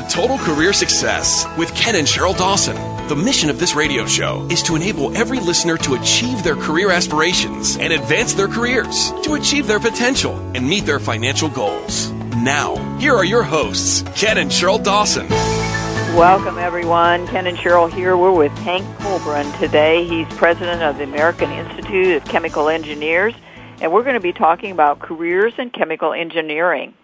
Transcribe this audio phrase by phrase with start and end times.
[0.00, 2.76] to Total Career Success with Ken and Sheryl Dawson.
[3.08, 6.92] The mission of this radio show is to enable every listener to achieve their career
[6.92, 12.12] aspirations and advance their careers, to achieve their potential and meet their financial goals.
[12.36, 15.28] Now, here are your hosts, Ken and Sheryl Dawson.
[16.16, 17.26] Welcome, everyone.
[17.26, 18.16] Ken and Sheryl here.
[18.16, 20.06] We're with Hank Kohlbrand today.
[20.06, 23.34] He's president of the American Institute of Chemical Engineers,
[23.80, 26.94] and we're going to be talking about careers in chemical engineering.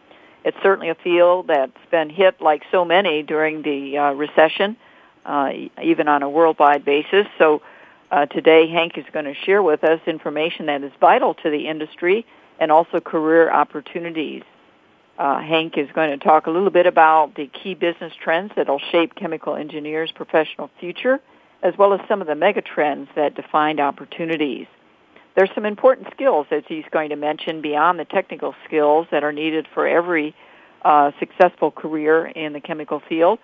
[0.44, 4.76] It's certainly a field that's been hit like so many during the uh, recession,
[5.24, 5.50] uh,
[5.82, 7.26] even on a worldwide basis.
[7.38, 7.62] So
[8.10, 11.66] uh, today, Hank is going to share with us information that is vital to the
[11.66, 12.26] industry
[12.60, 14.42] and also career opportunities.
[15.18, 18.68] Uh, Hank is going to talk a little bit about the key business trends that
[18.68, 21.20] will shape chemical engineers' professional future,
[21.62, 24.66] as well as some of the mega trends that define opportunities.
[25.36, 29.32] There's some important skills that he's going to mention beyond the technical skills that are
[29.32, 30.34] needed for every
[30.84, 33.38] uh, successful career in the chemical field,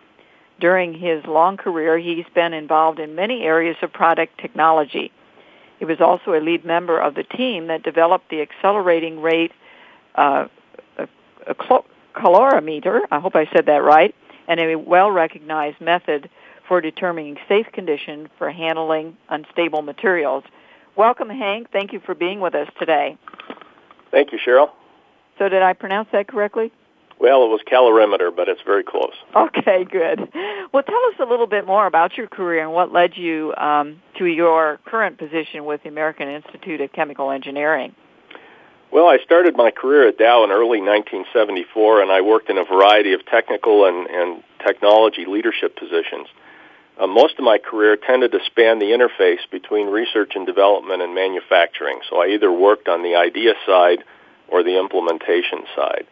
[0.61, 5.11] During his long career, he's been involved in many areas of product technology.
[5.81, 9.51] He was also a lead member of the team that developed the accelerating rate
[10.15, 10.47] uh,
[12.17, 14.15] calorimeter, I hope I said that right,
[14.49, 16.31] and a well-recognized method
[16.67, 20.45] for determining safe condition for handling unstable materials.
[20.97, 21.71] Welcome, Hank.
[21.71, 23.19] Thank you for being with us today.
[24.11, 24.71] Thank you, Sheryl.
[25.39, 26.73] So did I pronounce that correctly?
[27.19, 29.15] Well, it was calorimeter, but it's very close.
[29.35, 30.19] Okay, good.
[30.73, 34.03] Well, tell us a little bit more about your career and what led you um,
[34.19, 37.95] to your current position with the American Institute of Chemical Engineering.
[38.93, 42.65] Well, I started my career at Dow in early 1974, and I worked in a
[42.65, 46.29] variety of technical and, and technology leadership positions.
[46.99, 51.15] Uh, most of my career tended to span the interface between research and development and
[51.15, 52.01] manufacturing.
[52.09, 54.03] So I either worked on the idea side
[54.49, 56.07] or the implementation side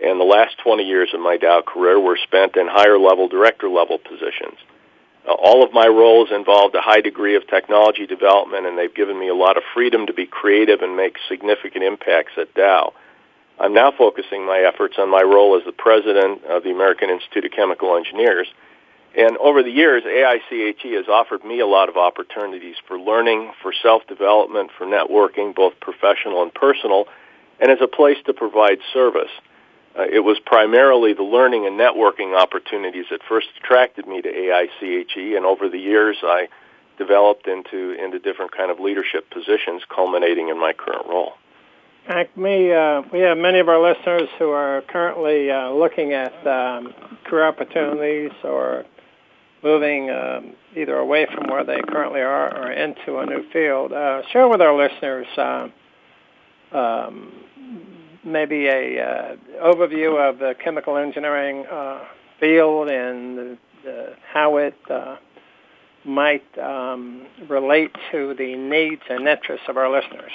[0.00, 3.68] and the last 20 years of my Dow career were spent in higher level director
[3.68, 4.58] level positions.
[5.28, 9.28] All of my roles involved a high degree of technology development, and they've given me
[9.28, 12.94] a lot of freedom to be creative and make significant impacts at Dow.
[13.60, 17.44] I'm now focusing my efforts on my role as the president of the American Institute
[17.44, 18.48] of Chemical Engineers.
[19.16, 23.72] And over the years, AICHE has offered me a lot of opportunities for learning, for
[23.82, 27.06] self-development, for networking, both professional and personal,
[27.60, 29.30] and as a place to provide service.
[29.98, 35.36] Uh, it was primarily the learning and networking opportunities that first attracted me to AICHE,
[35.36, 36.48] and over the years I
[36.98, 41.32] developed into into different kind of leadership positions, culminating in my current role.
[42.36, 46.94] me, uh, we have many of our listeners who are currently uh, looking at um,
[47.24, 48.84] career opportunities or
[49.62, 53.92] moving um, either away from where they currently are or into a new field.
[53.92, 55.68] Uh, share with our listeners uh,
[56.72, 57.32] um,
[58.28, 62.04] maybe a uh, overview of the chemical engineering uh,
[62.38, 65.16] field and the, how it uh,
[66.04, 70.32] might um, relate to the needs and interests of our listeners.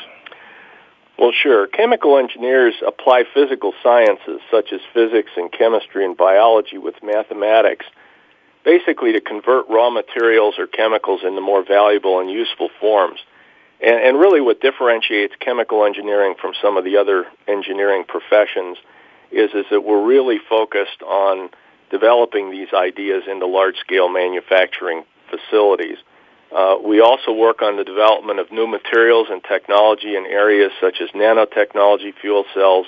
[1.18, 1.68] Well, sure.
[1.68, 7.86] Chemical engineers apply physical sciences such as physics and chemistry and biology with mathematics,
[8.66, 13.20] basically to convert raw materials or chemicals into more valuable and useful forms.
[13.84, 18.78] And, and really what differentiates chemical engineering from some of the other engineering professions
[19.32, 21.50] is, is that we're really focused on
[21.92, 25.98] developing these ideas into large-scale manufacturing facilities.
[26.56, 31.02] Uh, we also work on the development of new materials and technology in areas such
[31.02, 32.86] as nanotechnology, fuel cells,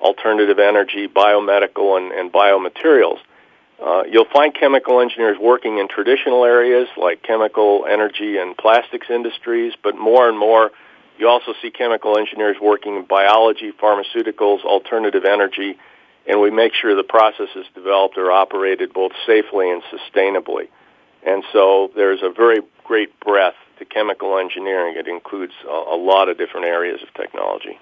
[0.00, 3.18] alternative energy, biomedical, and, and biomaterials.
[3.82, 9.74] Uh, you'll find chemical engineers working in traditional areas like chemical, energy, and plastics industries,
[9.82, 10.70] but more and more
[11.18, 15.78] You also see chemical engineers working in biology, pharmaceuticals, alternative energy,
[16.26, 20.68] and we make sure the processes developed are operated both safely and sustainably.
[21.26, 24.94] And so there's a very great breadth to chemical engineering.
[24.96, 27.78] It includes a, a lot of different areas of technology.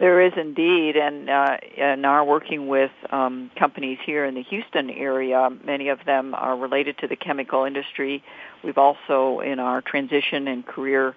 [0.00, 4.88] There is indeed, and uh, and are working with um, companies here in the Houston
[4.88, 5.50] area.
[5.62, 8.24] Many of them are related to the chemical industry.
[8.64, 11.14] We've also, in our transition and career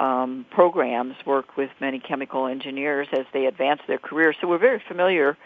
[0.00, 4.34] um, programs, worked with many chemical engineers as they advance their careers.
[4.40, 5.38] So we're very familiar,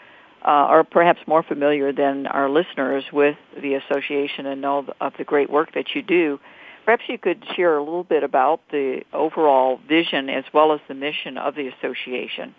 [0.43, 5.23] uh, or perhaps more familiar than our listeners, with the association and know of the
[5.23, 6.39] great work that you do.
[6.85, 10.95] Perhaps you could share a little bit about the overall vision as well as the
[10.95, 12.55] mission of the association.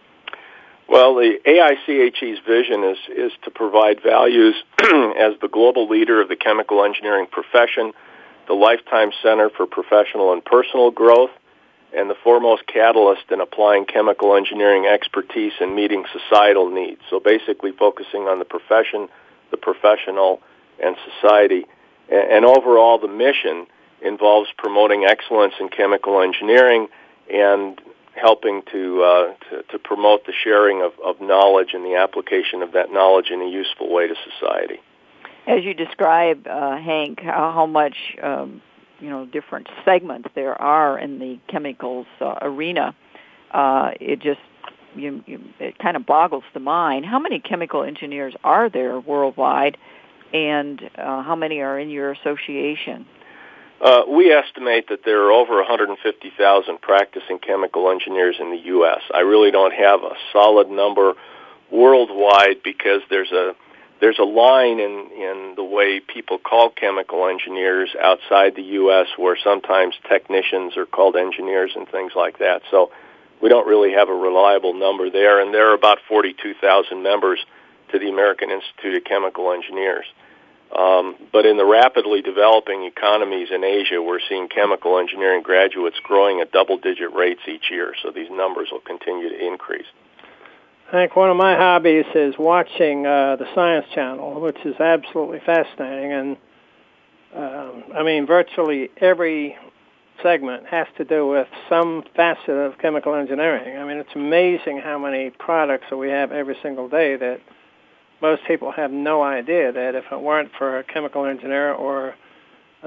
[0.92, 6.36] Well, the AICHE's vision is, is to provide values as the global leader of the
[6.36, 7.94] chemical engineering profession,
[8.46, 11.30] the lifetime center for professional and personal growth,
[11.96, 17.00] and the foremost catalyst in applying chemical engineering expertise and meeting societal needs.
[17.08, 19.08] So basically focusing on the profession,
[19.50, 20.42] the professional,
[20.78, 21.64] and society.
[22.10, 23.66] And, and overall, the mission
[24.02, 26.88] involves promoting excellence in chemical engineering
[27.32, 27.80] and
[28.14, 32.72] helping to, uh, to, to promote the sharing of, of knowledge and the application of
[32.72, 34.80] that knowledge in a useful way to society.
[35.46, 38.62] As you describe, uh, Hank, how, how much um,
[39.00, 42.94] you know different segments there are in the chemicals uh, arena,
[43.50, 44.40] uh, it just
[44.94, 47.04] you, you, it kind of boggles the mind.
[47.06, 49.76] How many chemical engineers are there worldwide,
[50.32, 53.06] and uh, how many are in your association?
[53.82, 59.00] Uh, we estimate that there are over 150,000 practicing chemical engineers in the U.S.
[59.12, 61.14] I really don't have a solid number
[61.72, 63.54] worldwide because there's a
[64.00, 69.08] there's a line in in the way people call chemical engineers outside the U.S.
[69.16, 72.62] where sometimes technicians are called engineers and things like that.
[72.70, 72.92] So
[73.42, 77.40] we don't really have a reliable number there, and there are about 42,000 members
[77.90, 80.06] to the American Institute of Chemical Engineers.
[80.76, 86.40] Um, but in the rapidly developing economies in Asia, we're seeing chemical engineering graduates growing
[86.40, 87.94] at double-digit rates each year.
[88.02, 89.86] So these numbers will continue to increase.
[90.88, 95.40] I think one of my hobbies is watching uh, the Science Channel, which is absolutely
[95.40, 96.12] fascinating.
[96.12, 96.36] And
[97.34, 99.56] um, I mean, virtually every
[100.22, 103.78] segment has to do with some facet of chemical engineering.
[103.78, 107.40] I mean, it's amazing how many products that we have every single day that
[108.22, 112.14] most people have no idea that if it weren't for a chemical engineer or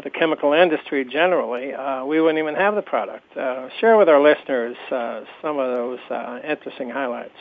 [0.01, 3.35] the chemical industry generally, uh, we wouldn't even have the product.
[3.37, 7.35] Uh, share with our listeners uh, some of those uh, interesting highlights.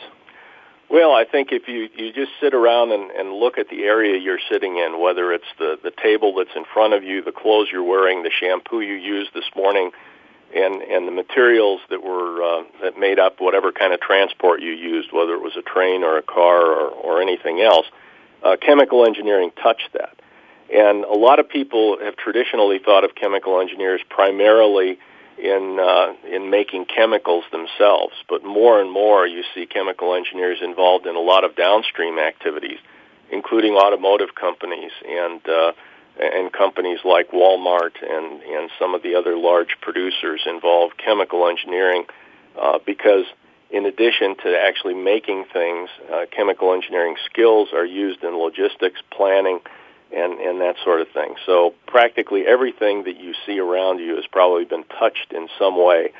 [0.89, 4.19] Well, I think if you, you just sit around and, and look at the area
[4.19, 7.69] you're sitting in, whether it's the, the table that's in front of you, the clothes
[7.71, 9.91] you're wearing, the shampoo you used this morning,
[10.55, 14.71] and and the materials that were uh, that made up whatever kind of transport you
[14.71, 17.85] used, whether it was a train or a car or, or anything else,
[18.43, 20.15] uh, chemical engineering touched that.
[20.73, 24.97] And a lot of people have traditionally thought of chemical engineers primarily
[25.37, 31.05] in uh, in making chemicals themselves, but more and more you see chemical engineers involved
[31.05, 32.79] in a lot of downstream activities,
[33.29, 35.71] including automotive companies and uh,
[36.19, 42.05] and companies like Walmart and, and some of the other large producers involve chemical engineering
[42.59, 43.25] uh, because
[43.69, 49.59] in addition to actually making things, uh, chemical engineering skills are used in logistics, planning,
[50.15, 51.35] and, and that sort of thing.
[51.45, 56.13] So practically everything that you see around you has probably been touched in some way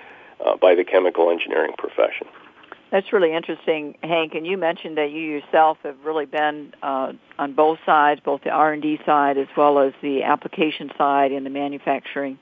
[0.43, 2.27] uh, by the chemical engineering profession.
[2.95, 4.35] That's really interesting, Hank.
[4.35, 8.51] And you mentioned that you yourself have really been uh, on both sides, both the
[8.51, 12.39] R and D side as well as the application side in the manufacturing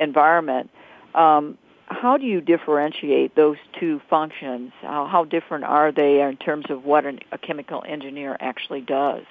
[0.00, 0.70] environment.
[1.14, 1.56] Um,
[1.86, 4.72] how do you differentiate those two functions?
[4.80, 9.22] How, how different are they in terms of what an, a chemical engineer actually does?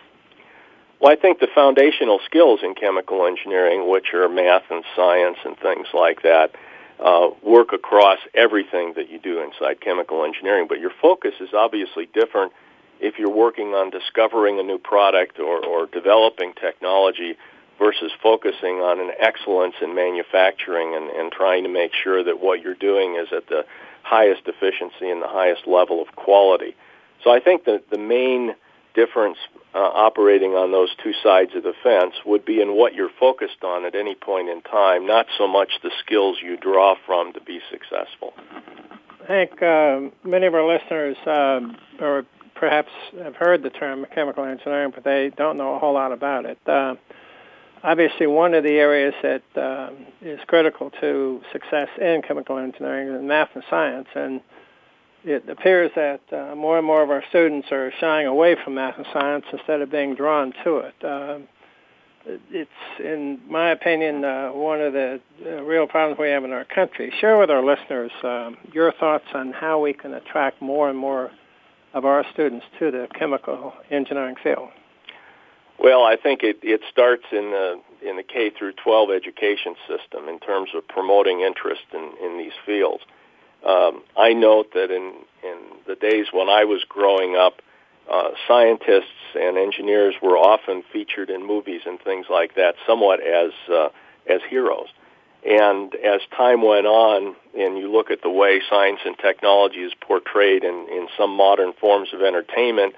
[1.02, 5.58] Well, I think the foundational skills in chemical engineering, which are math and science and
[5.60, 6.52] things like that,
[7.02, 10.68] uh, work across everything that you do inside chemical engineering.
[10.70, 12.54] But your focus is obviously different
[13.00, 17.36] if you're working on discovering a new product or, or developing technology
[17.80, 22.62] versus focusing on an excellence in manufacturing and, and trying to make sure that what
[22.62, 23.66] you're doing is at the
[24.04, 26.76] highest efficiency and the highest level of quality.
[27.24, 28.54] So I think that the main
[28.94, 29.38] difference
[29.74, 33.64] uh, operating on those two sides of the fence would be in what you're focused
[33.64, 37.42] on at any point in time, not so much the skills you draw from to
[37.42, 38.34] be successful.
[39.28, 41.62] Hank, uh, many of our listeners, uh,
[42.04, 42.92] or perhaps
[43.24, 46.58] have heard the term chemical engineering, but they don't know a whole lot about it.
[46.68, 46.96] Uh,
[47.84, 53.24] obviously, one of the areas that um, is critical to success in chemical engineering is
[53.24, 54.42] math and science, and
[55.24, 58.98] it appears that uh, more and more of our students are shying away from math
[58.98, 60.96] and science instead of being drawn to it.
[61.04, 61.40] Uh,
[62.26, 66.66] it's, in my opinion, uh, one of the uh, real problems we have in our
[66.66, 67.12] country.
[67.20, 71.32] Share with our listeners um, your thoughts on how we can attract more and more
[71.94, 74.70] of our students to the chemical engineering field.
[75.80, 80.28] Well, I think it, it starts in the in the K through 12 education system
[80.28, 83.04] in terms of promoting interest in, in these fields.
[83.66, 85.14] Um, I note that in
[85.44, 87.62] in the days when I was growing up,
[88.12, 93.52] uh, scientists and engineers were often featured in movies and things like that, somewhat as
[93.72, 93.90] uh,
[94.28, 94.88] as heroes.
[95.44, 99.94] And as time went on, and you look at the way science and technology is
[100.00, 102.94] portrayed in, in some modern forms of entertainment,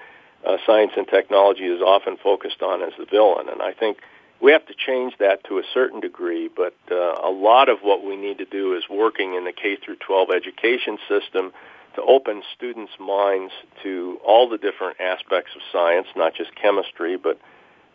[0.46, 3.48] uh, science and technology is often focused on as the villain.
[3.48, 3.98] And I think
[4.40, 8.04] we have to change that to a certain degree, but uh, a lot of what
[8.04, 11.52] we need to do is working in the K through 12 education system
[11.94, 17.38] to open students' minds to all the different aspects of science, not just chemistry, but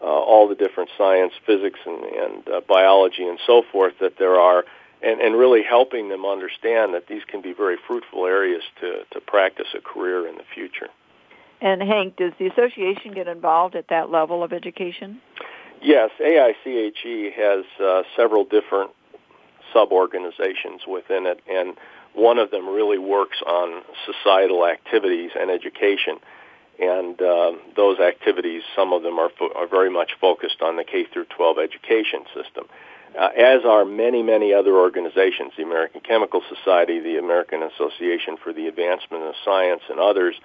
[0.01, 4.35] uh, all the different science, physics, and, and uh, biology, and so forth that there
[4.35, 4.63] are,
[5.03, 9.19] and, and really helping them understand that these can be very fruitful areas to, to
[9.19, 10.87] practice a career in the future.
[11.61, 15.19] And Hank, does the association get involved at that level of education?
[15.81, 18.91] Yes, AICHE has uh, several different
[19.73, 21.75] sub-organizations within it, and
[22.13, 26.17] one of them really works on societal activities and education.
[26.79, 30.83] And uh, those activities, some of them are, fo- are very much focused on the
[30.83, 32.65] K through 12 education system.
[33.17, 38.53] Uh, as are many, many other organizations, the American Chemical Society, the American Association for
[38.53, 40.35] the Advancement of Science, and others.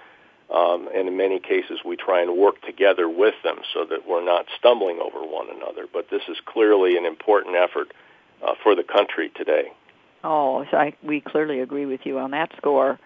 [0.53, 4.23] Um, and in many cases, we try and work together with them so that we're
[4.23, 5.87] not stumbling over one another.
[5.91, 7.91] But this is clearly an important effort
[8.45, 9.71] uh, for the country today.
[10.23, 12.99] Oh, so I, we clearly agree with you on that score.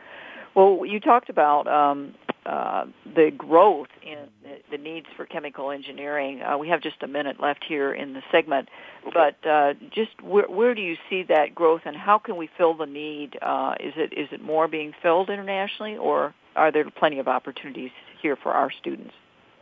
[0.55, 2.15] Well, you talked about um,
[2.45, 6.41] uh, the growth in the, the needs for chemical engineering.
[6.41, 8.69] Uh, we have just a minute left here in the segment,
[9.13, 12.73] but uh, just where, where do you see that growth, and how can we fill
[12.73, 13.37] the need?
[13.41, 17.91] Uh, is it is it more being filled internationally, or are there plenty of opportunities
[18.21, 19.13] here for our students?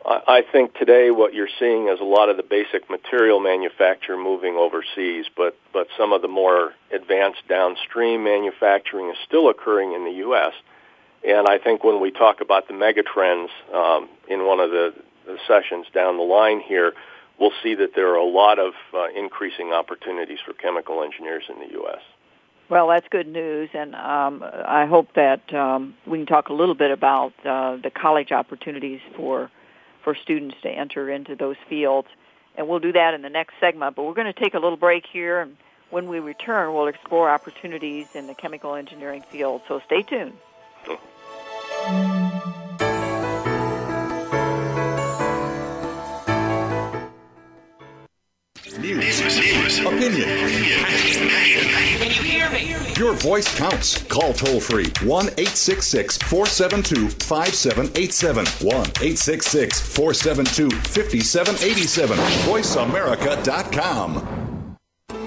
[0.04, 4.54] I think today what you're seeing is a lot of the basic material manufacture moving
[4.54, 10.12] overseas, but but some of the more advanced downstream manufacturing is still occurring in the
[10.24, 10.52] U.S.
[11.26, 14.94] And I think when we talk about the megatrends um, in one of the,
[15.26, 16.94] the sessions down the line here,
[17.38, 21.58] we'll see that there are a lot of uh, increasing opportunities for chemical engineers in
[21.58, 22.00] the U.S.
[22.70, 26.74] Well, that's good news, and um, I hope that um, we can talk a little
[26.74, 29.50] bit about uh, the college opportunities for
[30.04, 32.08] for students to enter into those fields.
[32.56, 33.96] And we'll do that in the next segment.
[33.96, 35.56] But we're going to take a little break here, and
[35.90, 39.62] when we return, we'll explore opportunities in the chemical engineering field.
[39.66, 40.34] So stay tuned.
[48.78, 50.77] News, news, opinion, me?
[52.98, 54.02] Your voice counts.
[54.04, 58.44] Call toll free 1 866 472 5787.
[58.66, 62.18] 1 866 472 5787.
[62.18, 64.76] VoiceAmerica.com.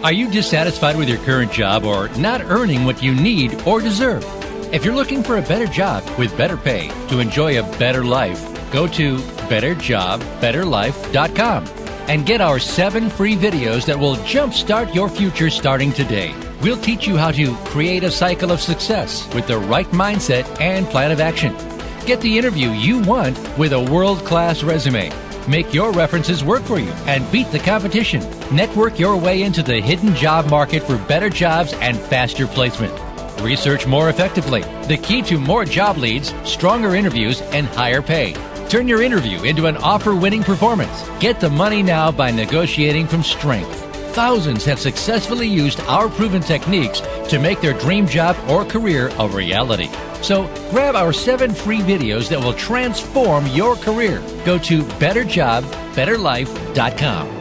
[0.04, 4.26] Are you dissatisfied with your current job or not earning what you need or deserve?
[4.74, 8.46] If you're looking for a better job with better pay to enjoy a better life,
[8.74, 9.16] go to
[9.48, 11.66] betterjobbetterlife.com
[12.10, 16.36] and get our seven free videos that will jumpstart your future starting today.
[16.62, 20.86] We'll teach you how to create a cycle of success with the right mindset and
[20.86, 21.56] plan of action.
[22.06, 25.12] Get the interview you want with a world class resume.
[25.48, 28.22] Make your references work for you and beat the competition.
[28.56, 32.94] Network your way into the hidden job market for better jobs and faster placement.
[33.42, 34.62] Research more effectively.
[34.88, 38.34] The key to more job leads, stronger interviews, and higher pay.
[38.70, 41.10] Turn your interview into an offer winning performance.
[41.20, 43.81] Get the money now by negotiating from strength.
[44.12, 49.28] Thousands have successfully used our proven techniques to make their dream job or career a
[49.28, 49.90] reality.
[50.22, 54.22] So grab our seven free videos that will transform your career.
[54.46, 57.41] Go to betterjobbetterlife.com.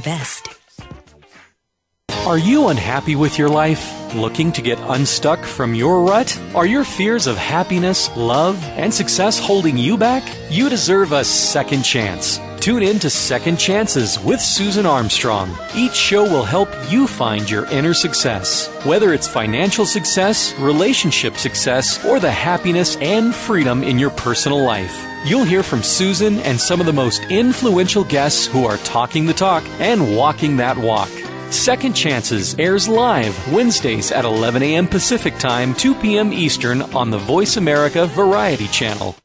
[2.25, 4.13] Are you unhappy with your life?
[4.13, 6.39] Looking to get unstuck from your rut?
[6.53, 10.23] Are your fears of happiness, love, and success holding you back?
[10.49, 12.39] You deserve a second chance.
[12.59, 15.57] Tune in to Second Chances with Susan Armstrong.
[15.75, 18.67] Each show will help you find your inner success.
[18.85, 25.10] Whether it's financial success, relationship success, or the happiness and freedom in your personal life.
[25.23, 29.33] You'll hear from Susan and some of the most influential guests who are talking the
[29.33, 31.09] talk and walking that walk.
[31.51, 34.87] Second Chances airs live Wednesdays at 11 a.m.
[34.87, 36.33] Pacific Time, 2 p.m.
[36.33, 39.15] Eastern on the Voice America Variety Channel.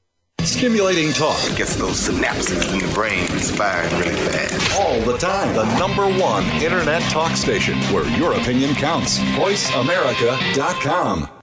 [0.41, 1.38] Stimulating talk.
[1.50, 4.79] It gets those synapses in the brain firing really fast.
[4.79, 5.55] All the time.
[5.55, 9.19] The number one internet talk station where your opinion counts.
[9.19, 11.36] VoiceAmerica.com.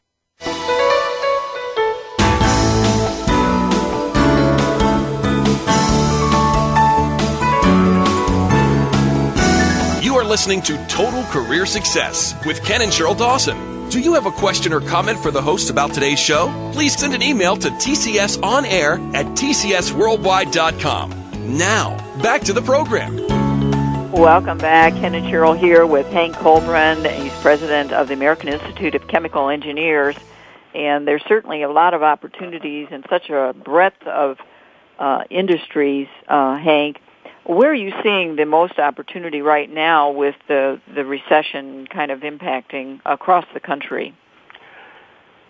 [10.34, 13.88] listening to Total Career Success with Ken and Sheryl Dawson.
[13.92, 16.72] Do you have a question or comment for the hosts about today's show?
[16.74, 21.56] Please send an email to tcsonair at tcsworldwide.com.
[21.56, 23.18] Now, back to the program.
[24.12, 24.94] Welcome back.
[24.94, 27.08] Ken and Sheryl here with Hank Kohlbrand.
[27.22, 30.16] He's president of the American Institute of Chemical Engineers.
[30.74, 34.40] And there's certainly a lot of opportunities and such a breadth of
[34.98, 37.03] uh, industries, uh, Hank.
[37.46, 42.22] Where are you seeing the most opportunity right now with the, the recession kind of
[42.22, 44.16] impacting across the country?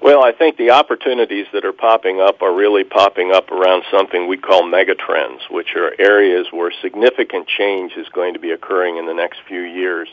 [0.01, 4.27] Well, I think the opportunities that are popping up are really popping up around something
[4.27, 9.05] we call megatrends, which are areas where significant change is going to be occurring in
[9.05, 10.09] the next few years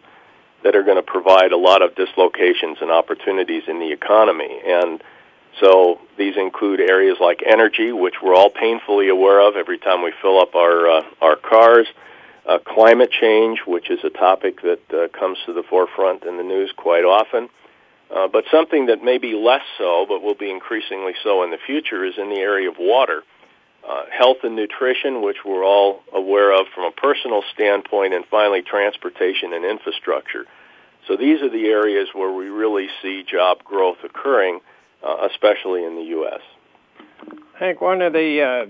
[0.62, 4.60] that are going to provide a lot of dislocations and opportunities in the economy.
[4.64, 5.02] And
[5.58, 10.12] so these include areas like energy, which we're all painfully aware of every time we
[10.22, 11.86] fill up our uh, our cars.
[12.46, 16.42] Uh, climate change, which is a topic that uh, comes to the forefront in the
[16.42, 17.48] news quite often.
[18.10, 21.58] Uh, but something that may be less so, but will be increasingly so in the
[21.64, 23.22] future, is in the area of water.
[23.88, 28.62] Uh, health and nutrition, which we're all aware of from a personal standpoint, and finally
[28.62, 30.46] transportation and infrastructure.
[31.06, 34.60] So these are the areas where we really see job growth occurring
[35.06, 36.40] uh, especially in the U.S.
[37.58, 38.66] Hank, one of the uh,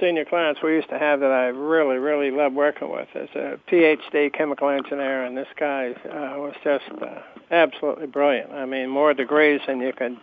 [0.00, 3.58] senior clients we used to have that I really, really love working with is a
[3.70, 8.52] PhD chemical engineer, and this guy uh, was just uh, absolutely brilliant.
[8.52, 10.16] I mean, more degrees than you could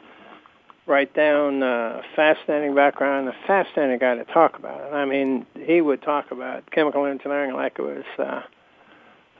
[0.87, 1.63] write down.
[1.63, 4.87] Uh, fascinating background, a fascinating guy to talk about.
[4.87, 8.03] And I mean, he would talk about chemical engineering like it was.
[8.17, 8.41] Uh,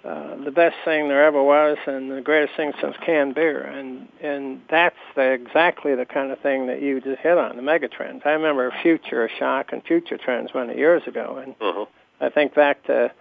[0.04, 3.62] uh, the best thing there ever was and the greatest thing since canned beer.
[3.62, 7.62] And and that's the, exactly the kind of thing that you just hit on the
[7.62, 11.42] mega trends i remember future shock and future trends many years ago.
[11.44, 11.86] And uh-huh.
[12.22, 13.12] i think back to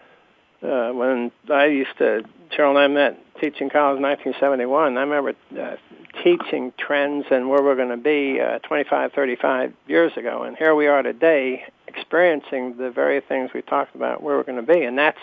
[0.63, 2.23] uh, when i used to
[2.57, 5.77] sheryl and i met teaching college in 1971 i remember uh,
[6.23, 10.43] teaching trends and where we're going to be uh, 25 35 years ago.
[10.43, 14.65] And here we are today experiencing the very things we talked about where we're going
[14.65, 14.83] to be.
[14.85, 15.19] And that's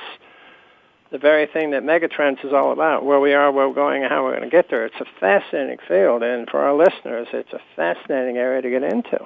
[1.16, 4.12] the very thing that Megatrends is all about, where we are, where we're going, and
[4.12, 4.86] how we're going to get there.
[4.86, 9.26] It's a fascinating field, and for our listeners, it's a fascinating area to get into.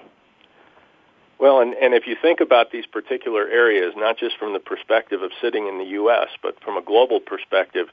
[1.40, 5.24] Well, and, and if you think about these particular areas, not just from the perspective
[5.24, 7.88] of sitting in the U.S., but from a global perspective,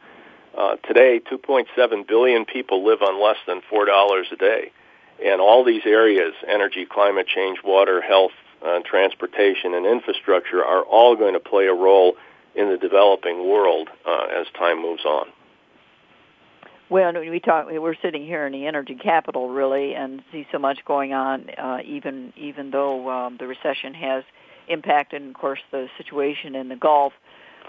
[0.58, 4.72] uh, today 2.7 billion people live on less than $4 a day.
[5.24, 8.32] And all these areas, energy, climate change, water, health,
[8.62, 12.16] uh, transportation, and infrastructure, are all going to play a role
[12.56, 15.26] in the developing world uh, as time moves on.
[16.88, 17.66] Well, we talk.
[17.68, 21.50] We're sitting here in the energy capital, really, and see so much going on.
[21.50, 24.22] Uh, even even though um, the recession has
[24.68, 27.12] impacted, of course, the situation in the Gulf.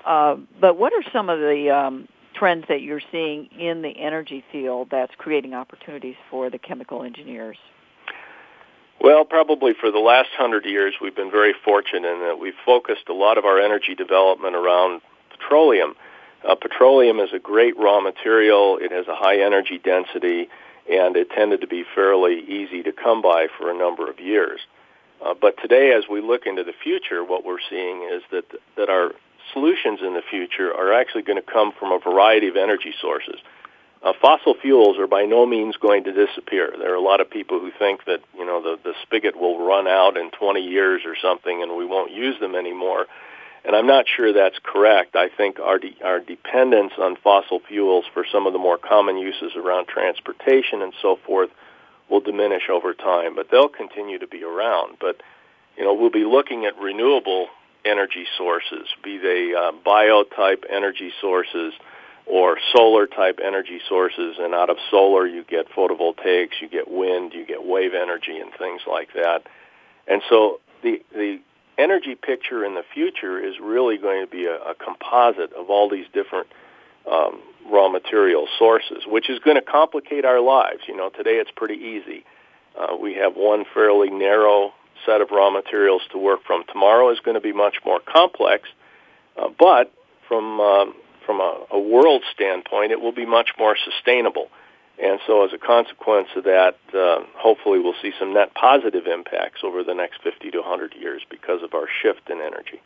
[0.06, 4.44] Uh, but what are some of the um, trends that you're seeing in the energy
[4.52, 7.58] field that's creating opportunities for the chemical engineers?
[9.00, 13.10] Well, probably for the last hundred years, we've been very fortunate in that we've focused
[13.10, 15.96] a lot of our energy development around petroleum.
[16.48, 18.78] Uh, petroleum is a great raw material.
[18.82, 20.50] It has a high energy density,
[20.90, 24.62] and it tended to be fairly easy to come by for a number of years.
[25.24, 28.46] Uh, but today, as we look into the future, what we're seeing is that
[28.78, 29.12] that our
[29.54, 33.40] solutions in the future are actually going to come from a variety of energy sources.
[34.04, 36.74] Uh, fossil fuels are by no means going to disappear.
[36.78, 39.66] There are a lot of people who think that you know the the spigot will
[39.66, 43.08] run out in 20 years or something, and we won't use them anymore.
[43.66, 45.16] And I'm not sure that's correct.
[45.16, 49.18] I think our de- our dependence on fossil fuels for some of the more common
[49.18, 51.50] uses around transportation and so forth
[52.10, 54.98] will diminish over time, but they'll continue to be around.
[55.02, 55.22] But
[55.76, 57.48] you know, we'll be looking at renewable
[57.84, 61.74] energy sources, be they uh, bio type energy sources
[62.30, 67.34] or solar type energy sources and out of solar you get photovoltaics, you get wind,
[67.34, 69.44] you get wave energy and things like that.
[70.08, 71.40] And so the the
[71.78, 75.90] energy picture in the future is really going to be a, a composite of all
[75.90, 76.48] these different
[77.10, 77.40] um,
[77.72, 80.82] raw material sources, which is going to complicate our lives.
[80.88, 82.26] You know, today it's pretty easy.
[82.78, 84.74] Uh, we have one fairly narrow
[85.06, 86.64] set of raw materials to work from.
[86.72, 88.68] Tomorrow is going to be much more complex,
[89.38, 89.94] uh, but
[90.28, 90.94] from um,
[91.28, 94.48] from a, a world standpoint, it will be much more sustainable.
[94.98, 99.60] And so, as a consequence of that, uh, hopefully, we'll see some net positive impacts
[99.64, 102.82] over the next 50 to 100 years because of our shift in energy.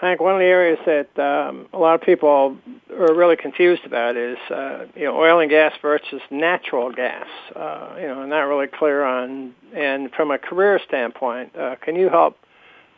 [0.00, 2.56] Hank, one of the areas that um, a lot of people
[2.90, 7.26] are really confused about is, uh, you know, oil and gas versus natural gas.
[7.54, 9.54] Uh, you know, I'm not really clear on.
[9.74, 12.38] And from a career standpoint, uh, can you help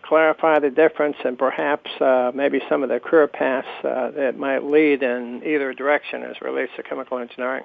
[0.08, 4.62] clarify the difference and perhaps uh, maybe some of the career paths uh, that might
[4.64, 7.64] lead in either direction as relates to chemical engineering?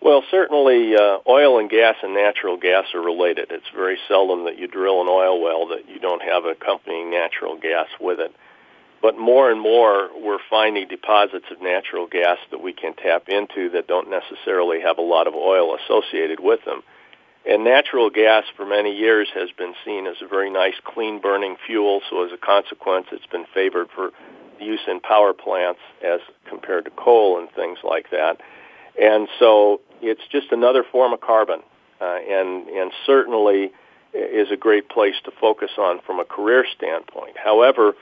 [0.00, 3.48] Well, certainly uh, oil and gas and natural gas are related.
[3.50, 7.56] It's very seldom that you drill an oil well that you don't have accompanying natural
[7.56, 8.34] gas with it.
[9.00, 13.70] But more and more, we're finding deposits of natural gas that we can tap into
[13.70, 16.82] that don't necessarily have a lot of oil associated with them.
[17.44, 21.56] And natural gas for many years has been seen as a very nice clean burning
[21.66, 24.12] fuel, so as a consequence it's been favored for
[24.60, 28.40] use in power plants as compared to coal and things like that.
[29.00, 31.62] And so it's just another form of carbon,
[32.00, 33.72] uh, and and certainly
[34.14, 37.36] is a great place to focus on from a career standpoint.
[37.38, 37.94] However,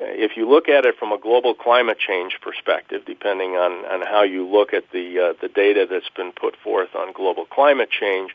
[0.00, 4.22] if you look at it from a global climate change perspective, depending on, on how
[4.22, 8.34] you look at the uh, the data that's been put forth on global climate change,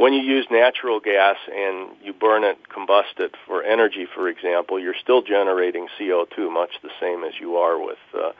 [0.00, 4.80] when you use natural gas and you burn it, combust it for energy, for example,
[4.80, 8.32] you're still generating CO2, much the same as you are with uh,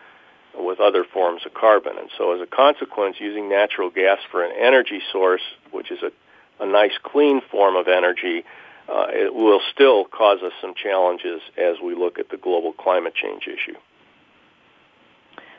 [0.56, 1.98] with other forms of carbon.
[1.98, 6.10] And so, as a consequence, using natural gas for an energy source, which is a,
[6.64, 8.42] a nice, clean form of energy,
[8.88, 13.14] uh, it will still cause us some challenges as we look at the global climate
[13.14, 13.76] change issue.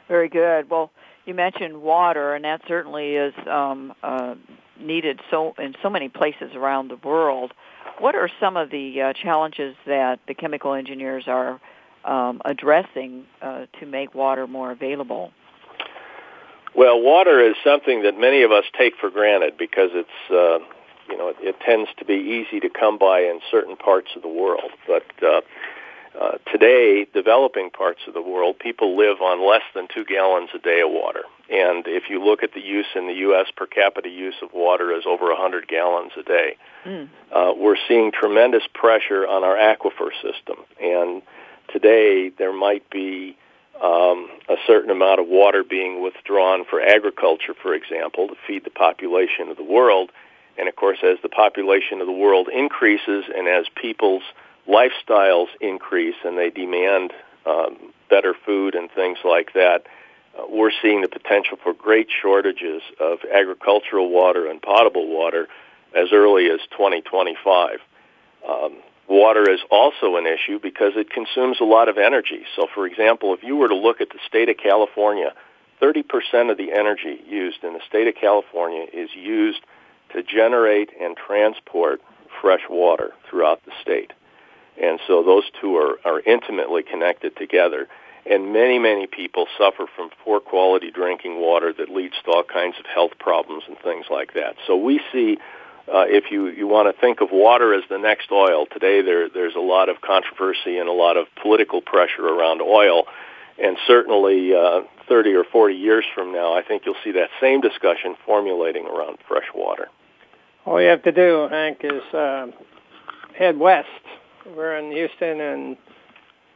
[0.08, 0.68] Very good.
[0.68, 0.90] Well,
[1.28, 4.34] you mentioned water, and that certainly is um, uh,
[4.82, 7.54] needed so in so many places around the world.
[8.00, 11.60] What are some of the uh, challenges that the chemical engineers are
[12.06, 15.32] um, addressing uh, to make water more available?
[16.76, 20.60] Well, water is something that many of us take for granted because it's uh,
[21.10, 24.22] you know it, it tends to be easy to come by in certain parts of
[24.22, 25.42] the world, but uh,
[26.20, 30.60] uh, today, developing parts of the world, people live on less than two gallons a
[30.60, 31.24] day of water.
[31.50, 34.94] And if you look at the use in the U.S., per capita use of water
[34.94, 36.58] is over 100 gallons a day.
[36.86, 37.10] Mm.
[37.32, 40.58] Uh, we're seeing tremendous pressure on our aquifer system.
[40.82, 41.22] And
[41.72, 43.38] today, there might be
[43.82, 48.70] um, a certain amount of water being withdrawn for agriculture, for example, to feed the
[48.70, 50.12] population of the world.
[50.58, 54.24] And of course, as the population of the world increases and as people's
[54.72, 57.14] lifestyles increase and they demand
[57.46, 57.78] um,
[58.10, 59.86] better food and things like that,
[60.38, 65.48] uh, we're seeing the potential for great shortages of agricultural water and potable water
[65.96, 67.80] as early as 2025.
[68.48, 72.44] Um, water is also an issue because it consumes a lot of energy.
[72.56, 75.34] So, for example, if you were to look at the state of California,
[75.82, 79.62] 30% of the energy used in the state of California is used
[80.14, 82.02] to generate and transport
[82.42, 84.14] fresh water throughout the state.
[84.80, 87.88] And so those two are, are intimately connected together.
[88.30, 92.76] And many, many people suffer from poor quality drinking water that leads to all kinds
[92.80, 94.56] of health problems and things like that.
[94.68, 95.38] So we see,
[95.92, 99.28] uh, if you, you want to think of water as the next oil, today there,
[99.28, 103.06] there's a lot of controversy and a lot of political pressure around oil.
[103.62, 107.60] And certainly uh, 30 or 40 years from now, I think you'll see that same
[107.60, 109.90] discussion formulating around fresh water.
[110.66, 112.48] All you have to do, Hank, is uh,
[113.36, 113.88] head west
[114.46, 115.78] we're in Houston, and it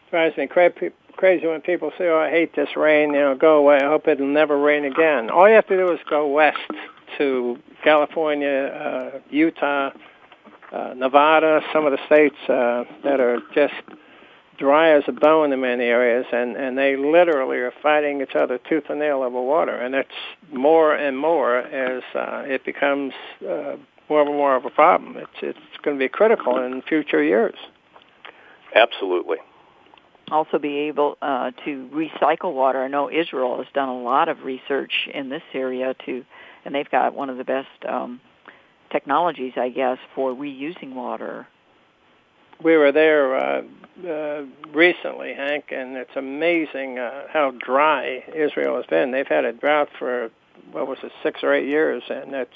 [0.09, 3.13] drives me crazy when people say, "Oh, I hate this rain.
[3.13, 3.77] You know, go away.
[3.77, 6.59] I hope it'll never rain again." All you have to do is go west
[7.17, 9.91] to California, uh, Utah,
[10.71, 13.73] uh, Nevada, some of the states uh, that are just
[14.57, 18.57] dry as a bone in many areas, and and they literally are fighting each other
[18.57, 20.09] tooth and nail over water, and it's
[20.51, 23.13] more and more as uh, it becomes
[23.47, 23.75] uh,
[24.09, 25.17] more and more of a problem.
[25.17, 27.55] It's it's going to be critical in future years.
[28.75, 29.37] Absolutely.
[30.31, 32.83] Also, be able uh, to recycle water.
[32.83, 36.25] I know Israel has done a lot of research in this area to,
[36.65, 38.19] and they've got one of the best um,
[38.91, 41.47] technologies, I guess, for reusing water
[42.63, 43.61] we were there uh,
[44.07, 49.11] uh, recently, Hank, and it's amazing uh, how dry Israel has been.
[49.11, 50.29] They've had a drought for
[50.71, 52.51] what was it, six or eight years, and it's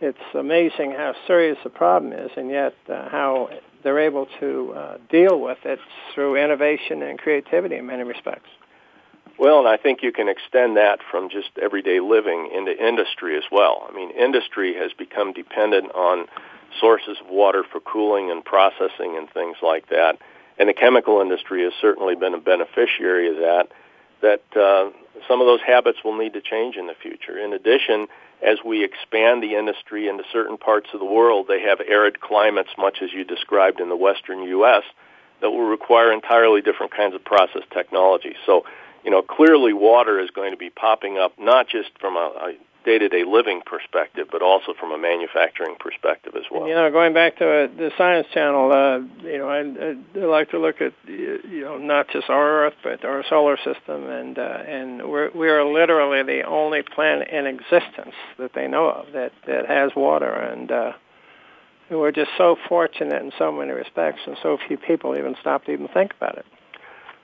[0.00, 3.48] it's amazing how serious the problem is, and yet uh, how
[3.82, 5.78] they're able to uh, deal with it
[6.14, 8.48] through innovation and creativity in many respects.
[9.38, 13.44] Well, and I think you can extend that from just everyday living into industry as
[13.50, 13.86] well.
[13.88, 16.26] I mean, industry has become dependent on
[16.78, 20.18] sources of water for cooling and processing and things like that.
[20.58, 23.68] And the chemical industry has certainly been a beneficiary of that.
[24.20, 24.90] That uh,
[25.28, 27.38] some of those habits will need to change in the future.
[27.38, 28.08] In addition,
[28.42, 32.70] as we expand the industry into certain parts of the world, they have arid climates,
[32.76, 34.82] much as you described in the western U.S.,
[35.40, 38.34] that will require entirely different kinds of process technology.
[38.46, 38.64] So,
[39.04, 42.84] you know, clearly water is going to be popping up not just from a, a
[42.84, 46.62] day-to-day living perspective, but also from a manufacturing perspective as well.
[46.62, 50.24] And, you know, going back to uh, the Science Channel, uh, you know, I, I
[50.24, 54.38] like to look at you know not just our Earth, but our solar system, and
[54.38, 59.12] uh, and we're we are literally the only planet in existence that they know of
[59.12, 60.92] that that has water, and uh,
[61.90, 65.72] we're just so fortunate in so many respects, and so few people even stop to
[65.72, 66.46] even think about it.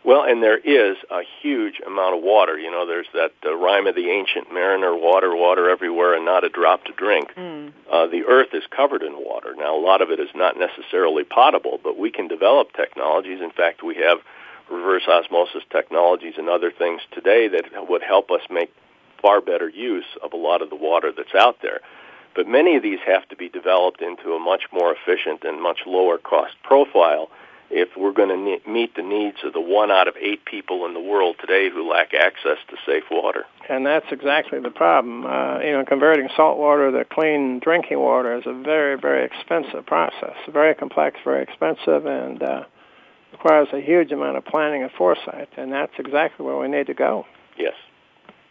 [0.08, 2.58] Well, and there is a huge amount of water.
[2.58, 6.44] You know, there's that uh, rhyme of the ancient mariner, water, water everywhere, and not
[6.44, 7.34] a drop to drink.
[7.36, 7.74] Mm.
[7.92, 9.54] Uh, the earth is covered in water.
[9.54, 13.42] Now, a lot of it is not necessarily potable, but we can develop technologies.
[13.42, 14.20] In fact, we have
[14.70, 18.72] reverse osmosis technologies and other things today that would help us make
[19.20, 21.80] far better use of a lot of the water that's out there.
[22.34, 25.80] But many of these have to be developed into a much more efficient and much
[25.84, 27.28] lower cost profile
[27.70, 30.86] if we're going to ne- meet the needs of the one out of eight people
[30.86, 33.44] in the world today who lack access to safe water.
[33.68, 35.26] And that's exactly the problem.
[35.26, 39.84] Uh, you know, converting salt water to clean drinking water is a very, very expensive
[39.86, 40.36] process.
[40.50, 42.64] Very complex, very expensive, and uh,
[43.32, 45.48] requires a huge amount of planning and foresight.
[45.56, 47.26] And that's exactly where we need to go.
[47.58, 47.74] Yes.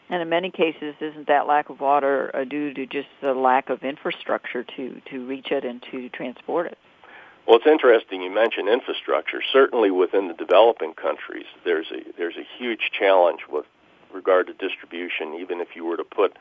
[0.09, 3.69] And in many cases, isn't that lack of water uh, due to just the lack
[3.69, 6.77] of infrastructure to, to reach it and to transport it?
[7.47, 9.41] Well, it's interesting you mentioned infrastructure.
[9.53, 13.65] Certainly within the developing countries, there's a there's a huge challenge with
[14.13, 15.35] regard to distribution.
[15.39, 16.35] Even if you were to put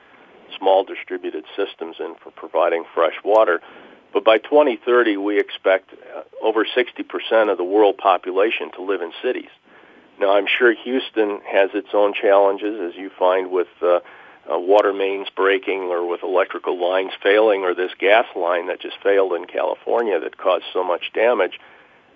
[0.59, 3.61] small distributed systems in for providing fresh water,
[4.13, 9.13] but by 2030 we expect uh, over 60% of the world population to live in
[9.23, 9.51] cities.
[10.19, 14.01] Now, I'm sure Houston has its own challenges, as you find with uh,
[14.53, 18.97] uh, water mains breaking or with electrical lines failing or this gas line that just
[19.03, 21.59] failed in California that caused so much damage.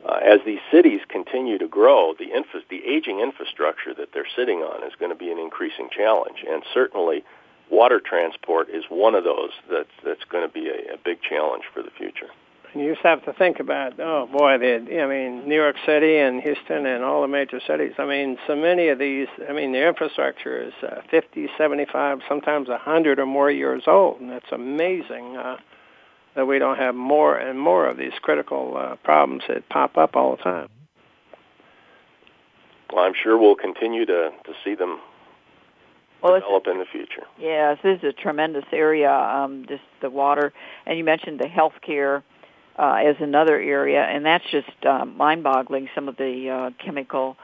[0.08, 4.60] Uh, as these cities continue to grow, the, infra- the aging infrastructure that they're sitting
[4.60, 6.44] on is going to be an increasing challenge.
[6.48, 7.22] And certainly,
[7.70, 11.64] water transport is one of those that's, that's going to be a, a big challenge
[11.74, 12.28] for the future.
[12.72, 16.18] And you just have to think about, oh boy, the, I mean, New York City
[16.18, 17.94] and Houston and all the major cities.
[17.98, 22.68] I mean, so many of these, I mean, the infrastructure is uh, 50, 75, sometimes
[22.68, 24.20] 100 or more years old.
[24.20, 25.56] And it's amazing uh,
[26.36, 30.14] that we don't have more and more of these critical uh, problems that pop up
[30.14, 30.68] all the time.
[32.92, 35.00] Well, I'm sure we'll continue to, to see them
[36.22, 37.24] well, develop in the future.
[37.38, 40.52] Yes, this is a tremendous area, um, just the water.
[40.86, 42.22] And you mentioned the healthcare
[42.80, 45.90] uh, as another area, and that's just uh, mind-boggling.
[45.94, 47.36] Some of the uh, chemical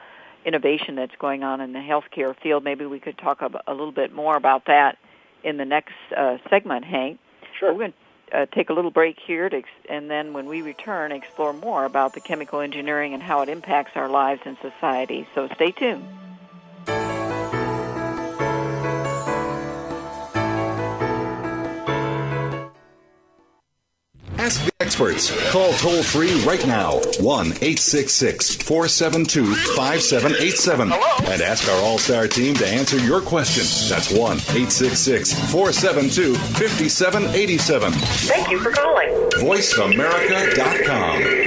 [0.45, 2.63] innovation that's going on in the healthcare field.
[2.63, 4.97] Maybe we could talk a, a little bit more about that
[5.43, 7.19] in the next uh, segment, Hank.
[7.59, 7.71] Sure.
[7.71, 7.93] We're going
[8.31, 11.53] to uh, take a little break here, to ex- and then when we return, explore
[11.53, 15.27] more about the chemical engineering and how it impacts our lives and society.
[15.35, 16.03] So stay tuned.
[24.97, 25.29] Experts.
[25.51, 32.55] Call toll free right now 1 866 472 5787 and ask our All Star team
[32.55, 33.63] to answer your question.
[33.89, 37.93] That's 1 866 472 5787.
[37.93, 39.09] Thank you for calling.
[39.37, 41.45] VoiceAmerica.com.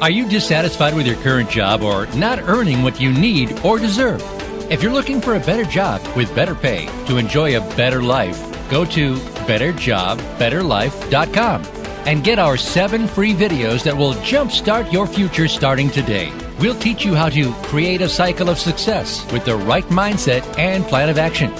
[0.00, 4.22] Are you dissatisfied with your current job or not earning what you need or deserve?
[4.70, 8.40] If you're looking for a better job with better pay to enjoy a better life,
[8.70, 11.66] go to betterjobbetterlife.com.
[12.04, 16.32] and get our seven free videos that will jumpstart your future starting today.
[16.58, 20.84] We'll teach you how to create a cycle of success with the right mindset and
[20.84, 21.52] plan of action.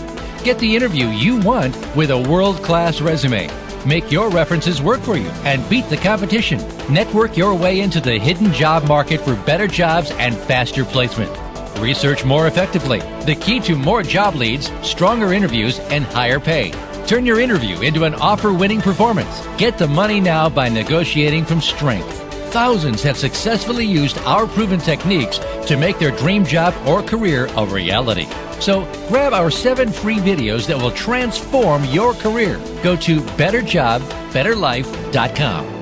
[0.43, 3.49] Get the interview you want with a world class resume.
[3.87, 6.59] Make your references work for you and beat the competition.
[6.93, 11.31] Network your way into the hidden job market for better jobs and faster placement.
[11.79, 13.01] Research more effectively.
[13.27, 16.71] The key to more job leads, stronger interviews, and higher pay.
[17.07, 19.45] Turn your interview into an offer winning performance.
[19.59, 22.21] Get the money now by negotiating from strength.
[22.53, 27.67] Thousands have successfully used our proven techniques to make their dream job or career a
[27.67, 28.29] reality.
[28.61, 32.59] So grab our seven free videos that will transform your career.
[32.83, 35.82] Go to betterjobbetterlife.com.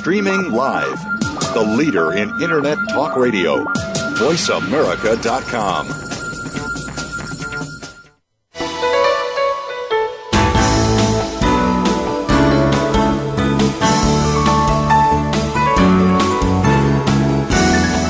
[0.00, 0.98] Streaming live.
[1.52, 3.64] The leader in Internet talk radio.
[4.16, 5.88] VoiceAmerica.com.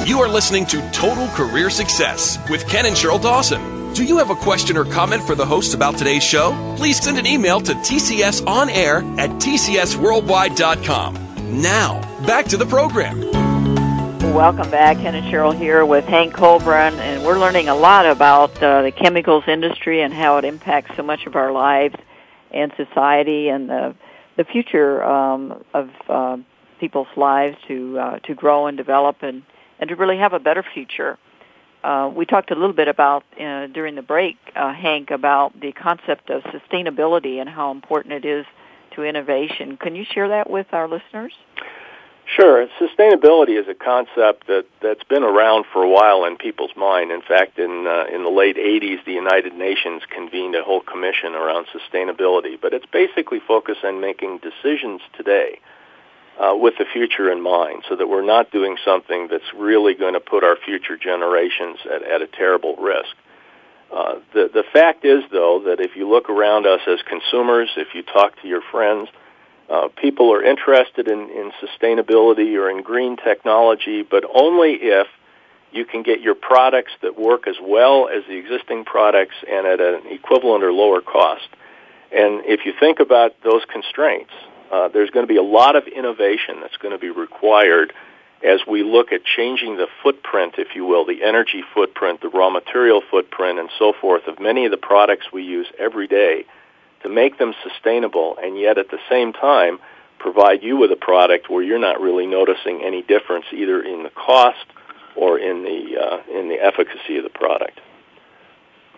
[0.07, 3.93] You are listening to Total Career Success with Ken and Sheryl Dawson.
[3.95, 6.53] Do you have a question or comment for the hosts about today's show?
[6.77, 11.30] Please send an email to tcsonair at tcsworldwide.com.
[11.51, 13.21] Now, back to the program.
[14.33, 14.99] Welcome back.
[14.99, 18.93] Ken and Sheryl here with Hank Kohlbrand, and we're learning a lot about uh, the
[18.93, 21.97] chemicals industry and how it impacts so much of our lives
[22.53, 23.97] and society and the
[24.37, 26.37] the future um, of uh,
[26.79, 29.43] people's lives to uh, to grow and develop and
[29.81, 31.19] and to really have a better future.
[31.83, 35.73] Uh, we talked a little bit about uh, during the break, uh, Hank, about the
[35.73, 38.47] concept of sustainability and how important it is
[38.93, 39.77] to innovation.
[39.77, 41.33] Can you share that with our listeners?
[42.37, 42.67] Sure.
[42.81, 47.11] Sustainability is a concept that, that's been around for a while in people's mind.
[47.11, 51.35] In fact, in, uh, in the late 80s, the United Nations convened a whole commission
[51.35, 52.61] around sustainability.
[52.61, 55.59] But it's basically focused on making decisions today
[56.39, 60.15] uh, with the future in mind so that we're not doing something that's really going
[60.15, 63.17] to put our future generations at, at a terrible risk.
[63.93, 67.89] Uh, the, the fact is, though, that if you look around us as consumers, if
[67.95, 69.09] you talk to your friends,
[69.69, 75.07] uh, people are interested in, in sustainability or in green technology, but only if
[75.73, 79.81] you can get your products that work as well as the existing products and at
[79.81, 81.49] an equivalent or lower cost.
[82.13, 84.33] And if you think about those constraints,
[84.73, 87.93] uh, there's going to be a lot of innovation that's going to be required
[88.43, 92.51] as we look at changing the footprint, if you will, the energy footprint, the raw
[92.51, 96.45] material footprint, and so forth of many of the products we use every day
[97.03, 99.79] to make them sustainable and yet at the same time
[100.19, 104.11] provide you with a product where you're not really noticing any difference either in the
[104.11, 104.67] cost
[105.17, 107.81] or in the uh, in the efficacy of the product.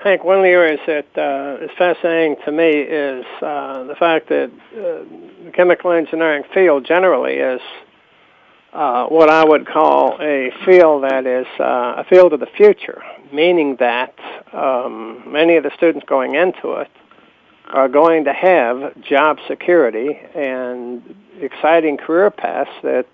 [0.02, 4.28] Hank, one of the areas that uh, is fascinating to me is uh, the fact
[4.30, 7.60] that uh, the chemical engineering field generally is
[8.72, 13.02] uh, what I would call a field that is uh, a field of the future,
[13.32, 14.14] meaning that
[14.52, 16.90] um, many of the students going into it
[17.68, 23.06] are going to have job security and exciting career paths that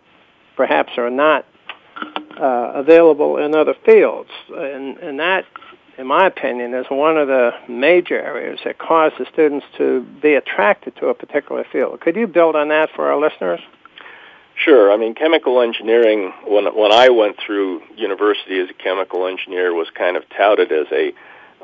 [0.56, 1.44] perhaps are not
[2.40, 4.30] uh, available in other fields.
[4.50, 5.44] And, and that
[5.98, 10.94] in my opinion, is one of the major areas that causes students to be attracted
[10.96, 12.00] to a particular field.
[12.00, 13.60] Could you build on that for our listeners?
[14.64, 14.92] Sure.
[14.92, 19.88] I mean, chemical engineering, when, when I went through university as a chemical engineer, was
[19.94, 21.12] kind of touted as a,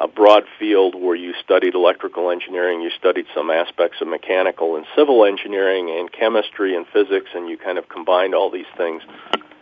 [0.00, 4.87] a broad field where you studied electrical engineering, you studied some aspects of mechanical and
[4.96, 9.02] civil engineering and chemistry and physics, and you kind of combined all these things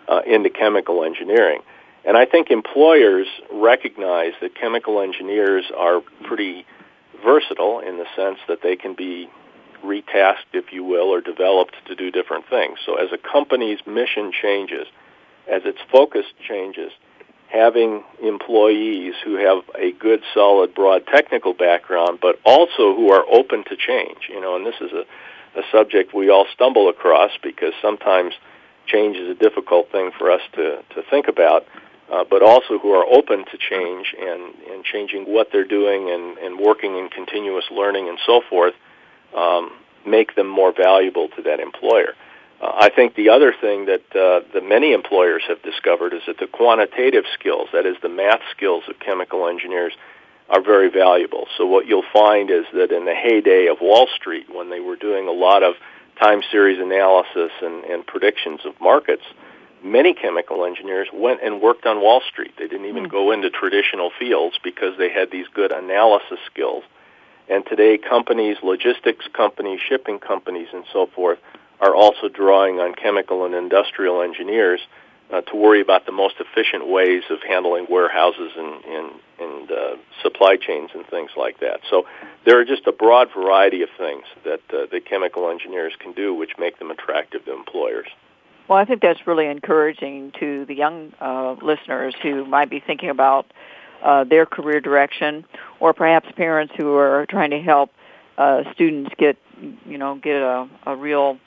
[0.08, 1.62] uh, into chemical engineering.
[2.04, 6.66] And I think employers recognize that chemical engineers are pretty
[7.24, 9.30] versatile in the sense that they can be
[9.82, 12.78] retasked, if you will, or developed to do different things.
[12.84, 14.86] So as a company's mission changes,
[15.50, 16.92] as its focus changes,
[17.52, 23.62] having employees who have a good, solid, broad technical background, but also who are open
[23.64, 24.28] to change.
[24.30, 25.04] You know, and this is a,
[25.58, 28.32] a subject we all stumble across because sometimes
[28.86, 31.66] change is a difficult thing for us to, to think about,
[32.10, 36.38] uh, but also who are open to change and, and changing what they're doing and,
[36.38, 38.74] and working in continuous learning and so forth
[39.34, 39.72] um,
[40.06, 42.14] make them more valuable to that employer.
[42.60, 46.38] Uh, I think the other thing that uh, that many employers have discovered is that
[46.38, 49.92] the quantitative skills, that is the math skills of chemical engineers,
[50.48, 51.46] are very valuable.
[51.56, 54.96] So what you'll find is that in the heyday of Wall Street, when they were
[54.96, 55.74] doing a lot of
[56.20, 59.22] time series analysis and, and predictions of markets,
[59.82, 62.52] many chemical engineers went and worked on Wall Street.
[62.58, 63.10] They didn't even mm.
[63.10, 66.84] go into traditional fields because they had these good analysis skills.
[67.48, 71.38] And today, companies, logistics companies, shipping companies, and so forth
[71.80, 74.80] are also drawing on chemical and industrial engineers
[75.32, 79.96] uh, to worry about the most efficient ways of handling warehouses and, and, and uh,
[80.22, 81.80] supply chains and things like that.
[81.88, 82.06] So
[82.44, 86.34] there are just a broad variety of things that uh, the chemical engineers can do
[86.34, 88.08] which make them attractive to employers.
[88.68, 93.10] Well, I think that's really encouraging to the young uh, listeners who might be thinking
[93.10, 93.46] about
[94.02, 95.44] uh, their career direction,
[95.80, 97.90] or perhaps parents who are trying to help
[98.38, 99.36] uh, students get,
[99.86, 101.38] you know, get a, a real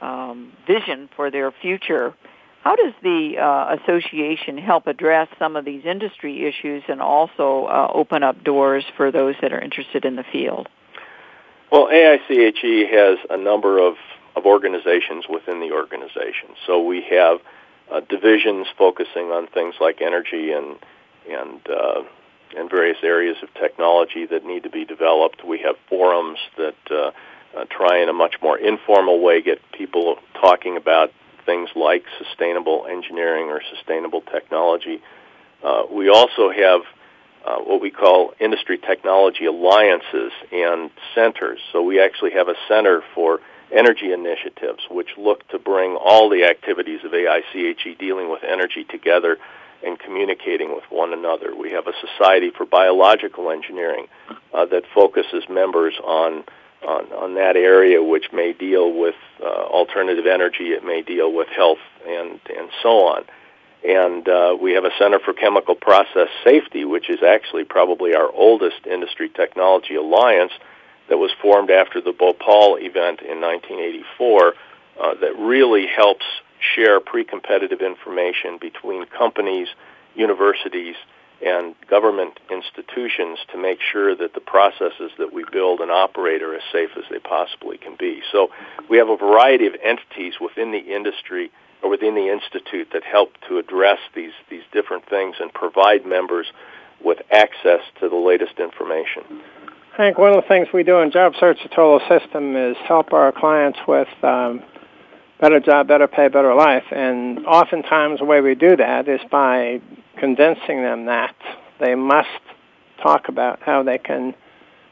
[0.00, 2.14] um, vision for their future.
[2.62, 7.90] How does the uh, association help address some of these industry issues and also uh,
[7.92, 10.68] open up doors for those that are interested in the field?
[11.70, 13.96] Well, AICHE has a number of,
[14.34, 16.50] of organizations within the organization.
[16.66, 17.40] So we have
[17.92, 20.76] uh, divisions focusing on things like energy and
[21.28, 22.02] and uh,
[22.56, 25.44] and various areas of technology that need to be developed.
[25.44, 27.10] We have forums that uh,
[27.56, 31.12] uh, try in a much more informal way get people talking about
[31.46, 35.02] things like sustainable engineering or sustainable technology.
[35.62, 36.82] Uh, we also have
[37.44, 41.58] uh, what we call industry technology alliances and centers.
[41.72, 46.44] So we actually have a center for energy initiatives, which look to bring all the
[46.44, 49.38] activities of AICHE dealing with energy together
[49.84, 51.54] and communicating with one another.
[51.54, 54.06] We have a society for biological engineering
[54.52, 56.44] uh, that focuses members on
[56.86, 61.48] on, on that area, which may deal with uh, alternative energy, it may deal with
[61.48, 63.24] health, and and so on.
[63.84, 68.30] And uh, we have a Center for Chemical Process Safety, which is actually probably our
[68.32, 70.52] oldest industry technology alliance
[71.08, 74.54] that was formed after the Bhopal event in 1984
[75.00, 76.24] uh, that really helps
[76.74, 79.68] share pre-competitive information between companies,
[80.14, 80.96] universities,
[81.44, 86.54] and government institutions to make sure that the processes that we build and operate are
[86.54, 88.22] as safe as they possibly can be.
[88.32, 88.50] So
[88.88, 91.50] we have a variety of entities within the industry
[91.82, 96.46] or within the institute that help to address these these different things and provide members
[97.04, 99.22] with access to the latest information.
[99.96, 103.30] Hank, one of the things we do in Job Search Total System is help our
[103.30, 104.62] clients with um,
[105.40, 106.84] better job, better pay, better life.
[106.90, 109.80] And oftentimes the way we do that is by
[110.16, 111.34] convincing them that
[111.80, 112.28] they must
[113.02, 114.34] talk about how they can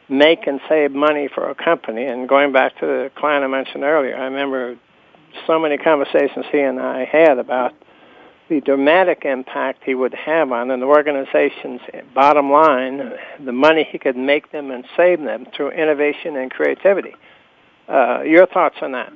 [0.09, 2.05] make and save money for a company.
[2.05, 4.76] And going back to the client I mentioned earlier, I remember
[5.47, 7.72] so many conversations he and I had about
[8.49, 11.80] the dramatic impact he would have on an organization's
[12.14, 13.12] bottom line,
[13.43, 17.14] the money he could make them and save them through innovation and creativity.
[17.88, 19.12] Uh, your thoughts on that?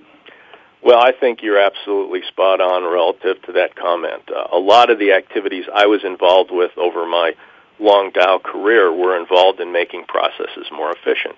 [0.87, 4.23] Well, I think you're absolutely spot on relative to that comment.
[4.31, 7.35] Uh, a lot of the activities I was involved with over my
[7.81, 11.35] long Dow career were involved in making processes more efficient.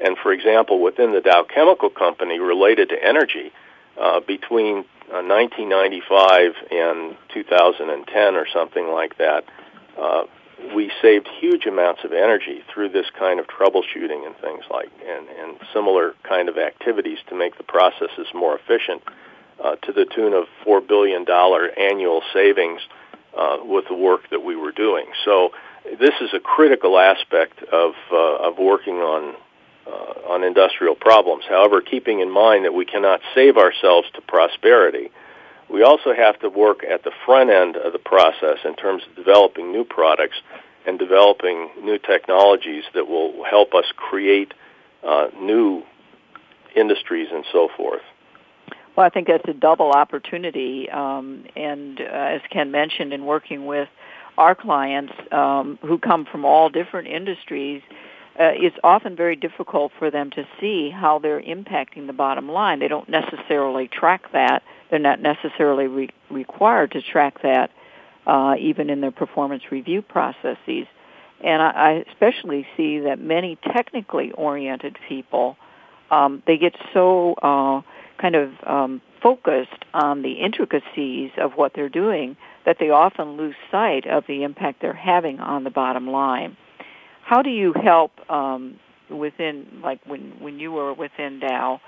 [0.00, 3.52] And for example, within the Dow Chemical Company related to energy,
[4.00, 4.78] uh, between
[5.12, 9.44] uh, 1995 and 2010 or something like that,
[10.00, 10.22] uh,
[10.74, 15.28] we saved huge amounts of energy through this kind of troubleshooting and things like and,
[15.28, 19.02] and similar kind of activities to make the processes more efficient
[19.62, 22.80] uh, to the tune of four billion dollar annual savings
[23.36, 25.06] uh, with the work that we were doing.
[25.24, 25.50] So
[25.98, 29.36] this is a critical aspect of uh, of working on
[29.86, 31.44] uh, on industrial problems.
[31.48, 35.10] However, keeping in mind that we cannot save ourselves to prosperity
[35.70, 39.16] we also have to work at the front end of the process in terms of
[39.16, 40.36] developing new products
[40.86, 44.54] and developing new technologies that will help us create
[45.06, 45.82] uh, new
[46.76, 48.02] industries and so forth.
[48.96, 50.88] Well, I think that's a double opportunity.
[50.88, 53.88] Um, and uh, as Ken mentioned, in working with
[54.38, 57.82] our clients um, who come from all different industries,
[58.38, 62.78] uh, it's often very difficult for them to see how they're impacting the bottom line.
[62.78, 64.62] They don't necessarily track that.
[64.90, 67.70] They're not necessarily re- required to track that,
[68.26, 70.86] uh, even in their performance review processes.
[71.42, 75.56] And I, I especially see that many technically oriented people,
[76.10, 77.82] um, they get so uh,
[78.20, 83.54] kind of um, focused on the intricacies of what they're doing that they often lose
[83.70, 86.56] sight of the impact they're having on the bottom line.
[87.22, 88.78] How do you help um,
[89.10, 91.80] within, like when when you were within Dow?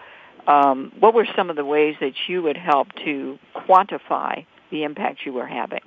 [0.48, 5.20] Um, what were some of the ways that you would help to quantify the impact
[5.26, 5.82] you were having?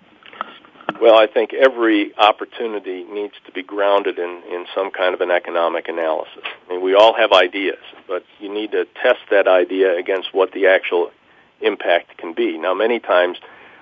[1.01, 5.31] Well, I think every opportunity needs to be grounded in, in some kind of an
[5.31, 6.43] economic analysis.
[6.45, 10.51] I mean, we all have ideas, but you need to test that idea against what
[10.51, 11.09] the actual
[11.59, 12.55] impact can be.
[12.59, 13.39] Now, many times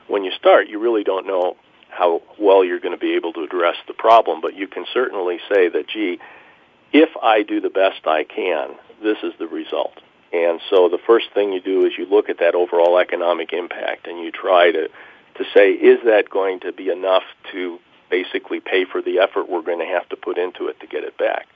[0.07, 1.57] when you start, you really don't know
[1.89, 5.39] how well you're going to be able to address the problem, but you can certainly
[5.49, 6.19] say that, gee,
[6.93, 9.93] if I do the best I can, this is the result.
[10.31, 14.07] And so the first thing you do is you look at that overall economic impact
[14.07, 18.85] and you try to, to say, is that going to be enough to basically pay
[18.85, 21.47] for the effort we're going to have to put into it to get it back?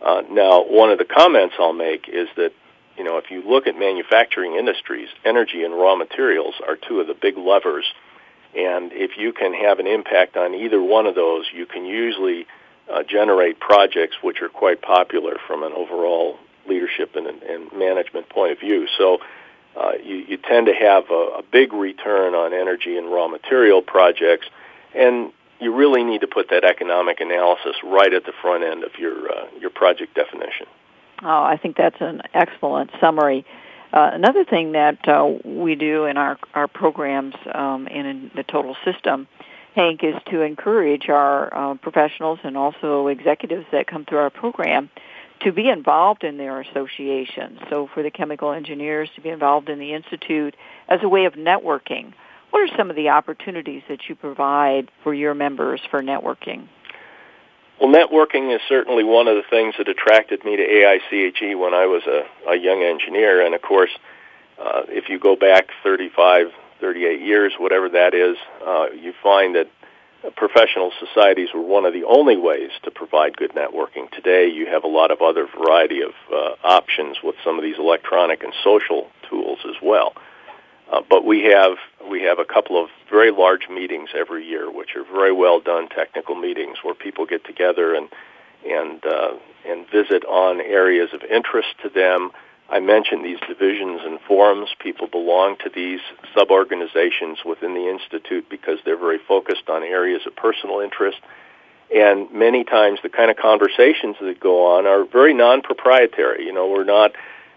[0.00, 2.52] Uh, now, one of the comments I'll make is that
[2.96, 7.06] you know, if you look at manufacturing industries, energy and raw materials are two of
[7.06, 7.84] the big levers.
[8.54, 12.46] And if you can have an impact on either one of those, you can usually
[12.90, 16.38] uh, generate projects which are quite popular from an overall
[16.68, 18.86] leadership and, and management point of view.
[18.98, 19.18] So
[19.76, 23.82] uh, you, you tend to have a, a big return on energy and raw material
[23.82, 24.46] projects,
[24.94, 28.98] and you really need to put that economic analysis right at the front end of
[28.98, 30.66] your uh, your project definition.
[31.22, 33.44] Oh, I think that's an excellent summary.
[33.92, 38.42] Uh, another thing that uh, we do in our our programs um, and in the
[38.42, 39.26] total system,
[39.74, 44.90] Hank, is to encourage our uh, professionals and also executives that come through our program
[45.40, 47.58] to be involved in their association.
[47.70, 50.56] So for the chemical engineers to be involved in the institute
[50.88, 52.12] as a way of networking.
[52.50, 56.68] What are some of the opportunities that you provide for your members for networking?
[57.80, 61.86] Well, networking is certainly one of the things that attracted me to AICHE when I
[61.86, 63.44] was a, a young engineer.
[63.44, 63.90] And of course,
[64.58, 66.46] uh, if you go back 35,
[66.80, 69.68] 38 years, whatever that is, uh, you find that
[70.36, 74.10] professional societies were one of the only ways to provide good networking.
[74.10, 77.78] Today, you have a lot of other variety of uh, options with some of these
[77.78, 80.14] electronic and social tools as well.
[80.92, 81.76] Uh, but we have
[82.08, 85.88] we have a couple of very large meetings every year, which are very well done
[85.88, 88.08] technical meetings where people get together and
[88.64, 89.34] and uh,
[89.66, 92.30] and visit on areas of interest to them.
[92.68, 94.70] I mentioned these divisions and forums.
[94.80, 96.00] People belong to these
[96.34, 101.18] sub-organizations within the institute because they're very focused on areas of personal interest.
[101.94, 106.44] And many times, the kind of conversations that go on are very non-proprietary.
[106.44, 107.12] You know, we're not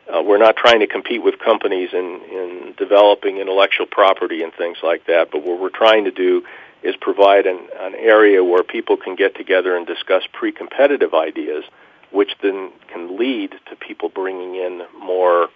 [0.09, 4.77] uh, we're not trying to compete with companies in, in developing intellectual property and things
[4.81, 6.43] like that, but what we're trying to do
[6.81, 11.63] is provide an, an area where people can get together and discuss pre-competitive ideas,
[12.11, 15.49] which then can lead to people bringing in more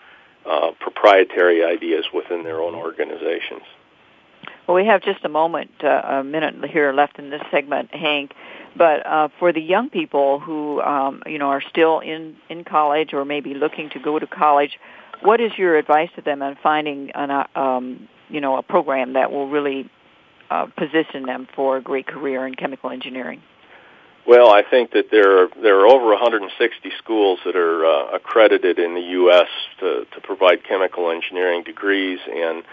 [0.50, 3.64] uh, proprietary ideas within their own organizations.
[4.68, 8.34] Well, we have just a moment, uh, a minute here left in this segment, Hank.
[8.76, 13.14] But uh, for the young people who um, you know are still in in college
[13.14, 14.80] or maybe looking to go to college,
[15.22, 19.14] what is your advice to them on finding an uh, um, you know a program
[19.14, 19.90] that will really
[20.50, 23.42] uh, position them for a great career in chemical engineering?
[24.26, 28.80] Well, I think that there are there are over 160 schools that are uh, accredited
[28.80, 29.50] in the U.S.
[29.80, 32.64] to to provide chemical engineering degrees and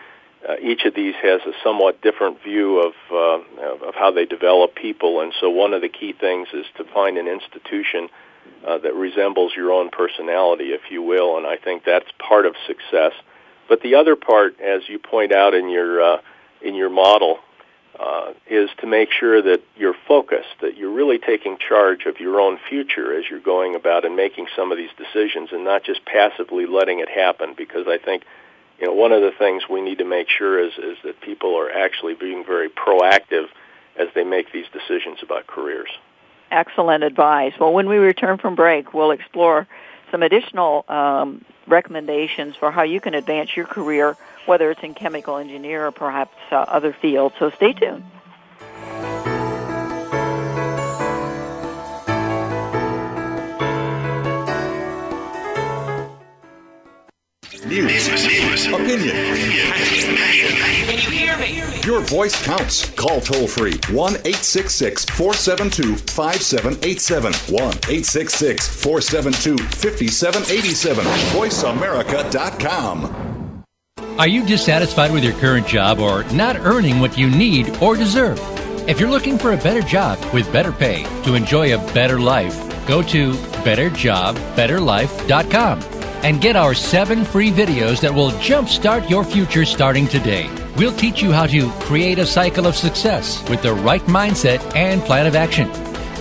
[0.48, 4.74] uh, each of these has a somewhat different view of, uh, of how they develop
[4.74, 8.09] people, and so one of the key things is to find an institution
[8.66, 12.55] uh, that resembles your own personality, if you will, and I think that's part of
[12.66, 13.12] success.
[13.68, 16.20] But the other part, as you point out in your uh,
[16.62, 17.38] in your model,
[17.99, 22.41] uh, is to make sure that you're focused, that you're really taking charge of your
[22.41, 26.05] own future as you're going about and making some of these decisions, and not just
[26.05, 27.55] passively letting it happen.
[27.57, 28.24] Because I think
[28.78, 31.57] you know, one of the things we need to make sure is is that people
[31.57, 33.47] are actually being very proactive
[33.97, 35.91] as they make these decisions about careers.
[36.51, 37.53] Excellent advice.
[37.61, 39.68] Well, when we return from break, we'll explore
[40.11, 45.36] some additional um, recommendations for how you can advance your career, whether it's in chemical
[45.36, 47.34] engineer or perhaps uh, other fields.
[47.38, 48.04] So stay tuned.
[57.66, 59.14] News, opinion,
[61.85, 62.91] Your voice counts.
[62.91, 67.33] Call toll free 1 866 472 5787.
[67.33, 71.05] 1 866 472 5787.
[71.05, 73.64] VoiceAmerica.com.
[74.18, 78.39] Are you dissatisfied with your current job or not earning what you need or deserve?
[78.87, 82.55] If you're looking for a better job with better pay to enjoy a better life,
[82.87, 85.81] go to betterjobbetterlife.com
[86.22, 90.51] and get our seven free videos that will jumpstart your future starting today.
[90.81, 95.03] We'll teach you how to create a cycle of success with the right mindset and
[95.03, 95.70] plan of action.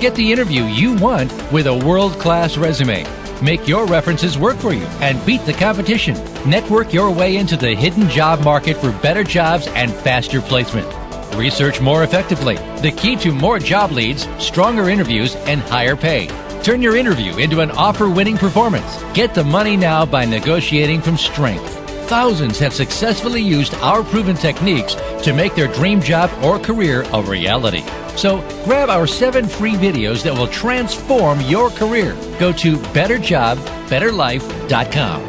[0.01, 3.05] Get the interview you want with a world class resume.
[3.41, 6.16] Make your references work for you and beat the competition.
[6.45, 10.93] Network your way into the hidden job market for better jobs and faster placement.
[11.38, 12.55] Research more effectively.
[12.82, 16.28] The key to more job leads, stronger interviews, and higher pay.
[16.64, 19.01] Turn your interview into an offer winning performance.
[19.14, 21.88] Get the money now by negotiating from strength.
[22.10, 27.22] Thousands have successfully used our proven techniques to make their dream job or career a
[27.22, 27.84] reality.
[28.16, 32.16] So grab our seven free videos that will transform your career.
[32.39, 35.28] Go to betterjobbetterlife.com.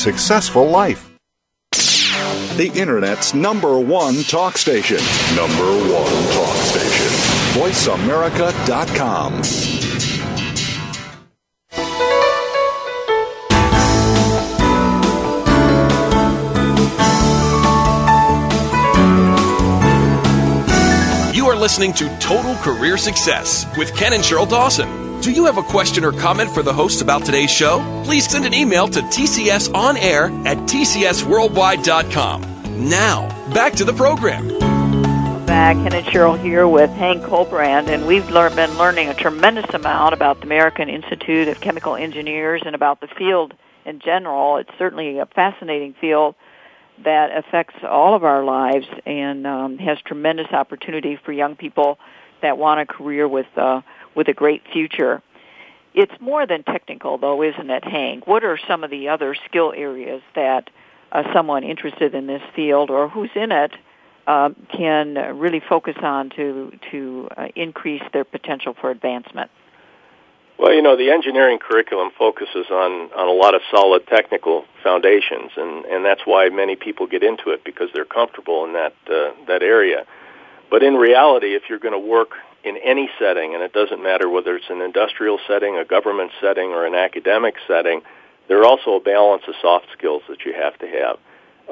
[0.01, 1.07] successful life.
[2.57, 4.97] The Internet's number one talk station.
[5.35, 7.07] Number one talk station.
[7.53, 9.41] VoiceAmerica.com.
[21.33, 25.00] You are listening to Total Career Success with Ken and Sheryl Dawson.
[25.21, 27.79] Do you have a question or comment for the hosts about today's show?
[28.05, 32.89] Please send an email to tcsonair at tcsworldwide.com.
[32.89, 34.47] Now, back to the program.
[35.45, 39.71] Back, Ken and Sheryl here with Hank Kohlbrand, and we've learned, been learning a tremendous
[39.75, 43.53] amount about the American Institute of Chemical Engineers and about the field
[43.85, 44.57] in general.
[44.57, 46.33] It's certainly a fascinating field
[47.03, 51.99] that affects all of our lives and um, has tremendous opportunity for young people
[52.41, 53.81] that want a career with uh,
[54.15, 55.21] with a great future.
[55.93, 58.25] It's more than technical, though, isn't it, Hank?
[58.25, 60.69] What are some of the other skill areas that
[61.11, 63.71] uh, someone interested in this field or who's in it
[64.27, 69.51] uh, can really focus on to to uh, increase their potential for advancement?
[70.57, 75.49] Well, you know, the engineering curriculum focuses on, on a lot of solid technical foundations,
[75.57, 79.31] and, and that's why many people get into it because they're comfortable in that uh,
[79.47, 80.05] that area.
[80.69, 82.33] But in reality, if you're going to work
[82.63, 86.69] in any setting, and it doesn't matter whether it's an industrial setting, a government setting,
[86.69, 88.01] or an academic setting,
[88.47, 91.17] there are also a balance of soft skills that you have to have.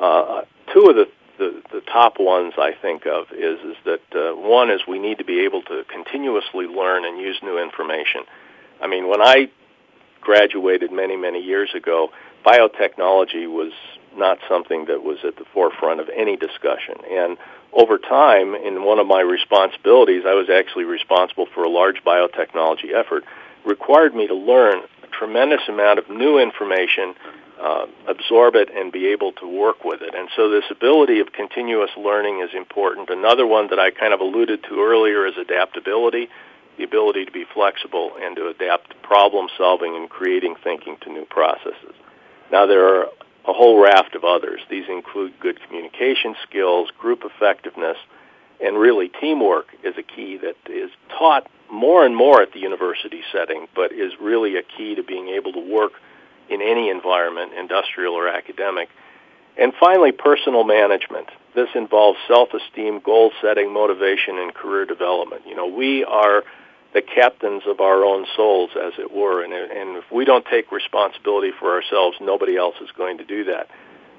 [0.01, 0.41] Uh,
[0.73, 4.69] two of the, the, the top ones I think of is is that uh, one
[4.69, 8.21] is we need to be able to continuously learn and use new information.
[8.81, 9.49] I mean, when I
[10.21, 12.09] graduated many, many years ago,
[12.45, 13.73] biotechnology was
[14.15, 16.95] not something that was at the forefront of any discussion.
[17.09, 17.37] And
[17.73, 22.93] over time, in one of my responsibilities, I was actually responsible for a large biotechnology
[22.93, 23.23] effort,
[23.65, 27.13] required me to learn a tremendous amount of new information,
[27.61, 30.15] uh, absorb it, and be able to work with it.
[30.15, 33.09] And so this ability of continuous learning is important.
[33.09, 36.29] Another one that I kind of alluded to earlier is adaptability
[36.79, 41.25] the ability to be flexible and to adapt problem solving and creating thinking to new
[41.25, 41.93] processes.
[42.51, 43.07] Now there are
[43.49, 44.61] a whole raft of others.
[44.69, 47.97] These include good communication skills, group effectiveness,
[48.63, 53.21] and really teamwork is a key that is taught more and more at the university
[53.31, 55.93] setting, but is really a key to being able to work
[56.49, 58.89] in any environment, industrial or academic.
[59.57, 61.27] And finally, personal management.
[61.55, 65.43] This involves self-esteem, goal setting, motivation, and career development.
[65.47, 66.43] You know, we are
[66.93, 69.43] the captains of our own souls, as it were.
[69.43, 73.43] And, and if we don't take responsibility for ourselves, nobody else is going to do
[73.45, 73.69] that.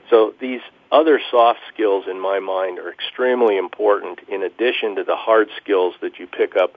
[0.09, 0.61] So these
[0.93, 5.95] other soft skills in my mind are extremely important in addition to the hard skills
[6.01, 6.75] that you pick up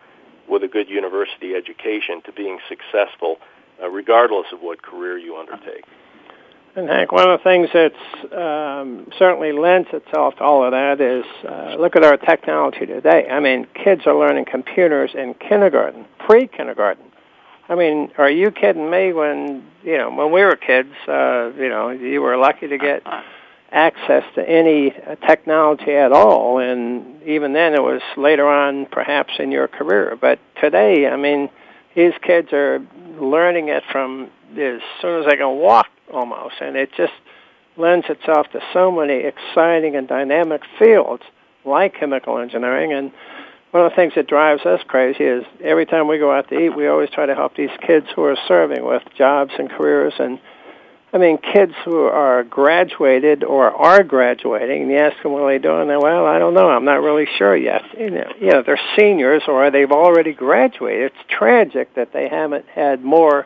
[0.48, 3.38] with a good university education to being successful
[3.82, 5.86] uh, regardless of what career you undertake.
[6.76, 11.00] And Hank, one of the things that's um, certainly lends itself to all of that
[11.00, 13.28] is uh, look at our technology today.
[13.30, 17.06] I mean, kids are learning computers in kindergarten, pre-kindergarten.
[17.70, 19.14] I mean, are you kidding me?
[19.14, 23.04] When you know, when we were kids, uh, you know, you were lucky to get
[23.72, 24.96] access to any
[25.28, 30.18] technology at all, and even then, it was later on, perhaps in your career.
[30.20, 31.50] But today, I mean,
[31.96, 32.80] these kids are
[33.20, 37.14] learning it from as soon as they can walk almost, and it just
[37.76, 41.24] lends itself to so many exciting and dynamic fields
[41.66, 42.94] like chemical engineering.
[42.94, 43.12] And
[43.72, 46.60] one of the things that drives us crazy is every time we go out to
[46.60, 50.14] eat, we always try to help these kids who are serving with jobs and careers.
[50.20, 50.40] And
[51.12, 55.52] I mean, kids who are graduated or are graduating, and you ask them what are
[55.52, 57.84] they doing, and well, I don't know, I'm not really sure yet.
[57.98, 61.12] You know, you know, they're seniors or they've already graduated.
[61.12, 63.46] It's tragic that they haven't had more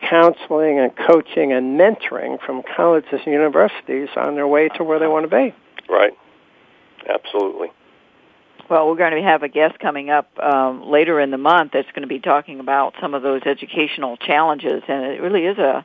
[0.00, 5.06] counseling and coaching and mentoring from colleges and universities on their way to where they
[5.06, 5.54] want to be.
[5.88, 6.12] Right.
[7.08, 7.68] Absolutely.
[8.68, 11.90] Well, we're going to have a guest coming up um, later in the month that's
[11.92, 15.84] going to be talking about some of those educational challenges, and it really is a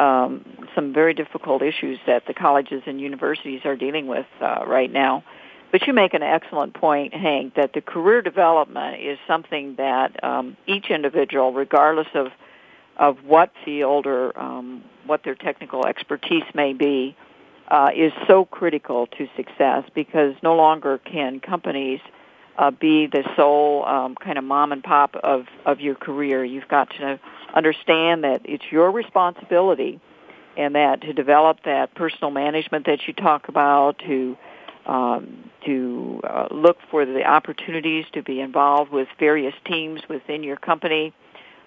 [0.00, 0.44] um,
[0.74, 5.24] some very difficult issues that the colleges and universities are dealing with uh, right now.
[5.72, 10.56] But you make an excellent point, Hank, that the career development is something that um,
[10.66, 12.28] each individual, regardless of
[12.98, 17.16] of what field or um, what their technical expertise may be
[17.68, 22.00] uh, is so critical to success because no longer can companies
[22.58, 26.44] uh, be the sole um, kind of mom and pop of, of your career.
[26.44, 27.20] You've got to
[27.54, 30.00] understand that it's your responsibility
[30.56, 34.36] and that to develop that personal management that you talk about, to
[34.86, 40.56] um, to uh, look for the opportunities to be involved with various teams within your
[40.56, 41.12] company,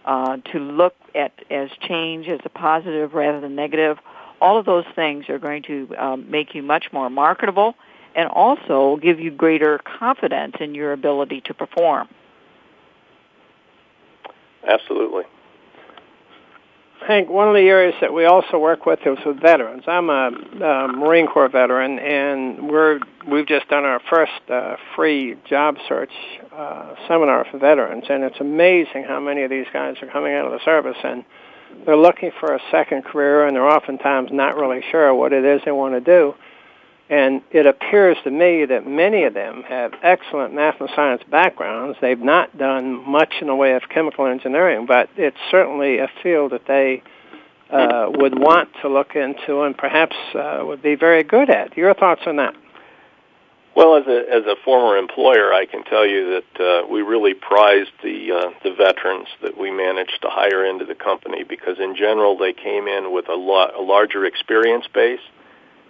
[0.10, 4.00] uh, to look at as change as a positive rather than negative.
[4.42, 7.76] All of those things are going to um, make you much more marketable
[8.16, 12.08] and also give you greater confidence in your ability to perform.
[14.68, 15.26] Absolutely.
[17.08, 19.84] Hank, one of the areas that we also work with is with veterans.
[19.88, 20.32] I'm a,
[20.62, 26.12] a Marine Corps veteran, and we're we've just done our first uh, free job search
[26.52, 30.46] uh, seminar for veterans, and it's amazing how many of these guys are coming out
[30.46, 31.24] of the service and
[31.86, 35.62] they're looking for a second career, and they're oftentimes not really sure what it is
[35.66, 36.34] they want to do.
[37.10, 41.98] And it appears to me that many of them have excellent math and science backgrounds.
[42.02, 46.52] They've not done much in the way of chemical engineering, but it's certainly a field
[46.52, 47.02] that they
[47.72, 51.76] uh, would want to look into and perhaps uh, would be very good at.
[51.76, 52.54] Your thoughts on that?
[53.76, 57.34] Well, as a as a former employer, I can tell you that uh, we really
[57.34, 61.96] prized the uh, the veterans that we managed to hire into the company because, in
[61.96, 65.22] general, they came in with a, lot, a larger experience base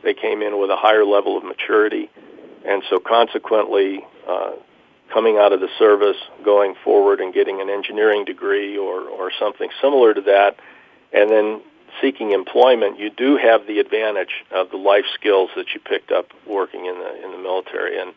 [0.03, 2.09] they came in with a higher level of maturity,
[2.65, 4.51] and so consequently, uh,
[5.13, 9.69] coming out of the service, going forward and getting an engineering degree or or something
[9.81, 10.57] similar to that,
[11.11, 11.61] and then
[12.01, 16.27] seeking employment, you do have the advantage of the life skills that you picked up
[16.47, 17.99] working in the in the military.
[17.99, 18.13] And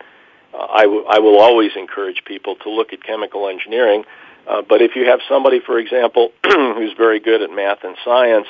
[0.55, 4.05] uh, I, w- I will always encourage people to look at chemical engineering.
[4.47, 8.47] Uh, but if you have somebody, for example, who's very good at math and science,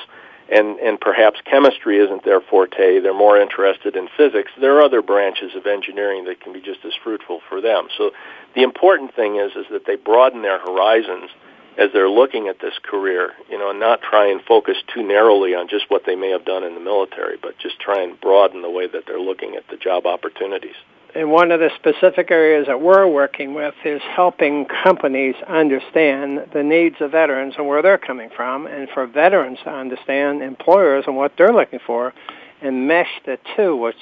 [0.49, 5.01] and and perhaps chemistry isn't their forte they're more interested in physics there are other
[5.01, 7.87] branches of engineering that can be just as fruitful for them.
[7.97, 8.11] So
[8.55, 11.29] the important thing is is that they broaden their horizons
[11.77, 15.55] as they're looking at this career you know and not try and focus too narrowly
[15.55, 18.61] on just what they may have done in the military but just try and broaden
[18.61, 20.75] the way that they're looking at the job opportunities
[21.15, 26.63] and one of the specific areas that we're working with is helping companies understand the
[26.63, 31.15] needs of veterans and where they're coming from, and for veterans to understand employers and
[31.15, 32.13] what they're looking for,
[32.61, 33.95] and mesh the two, which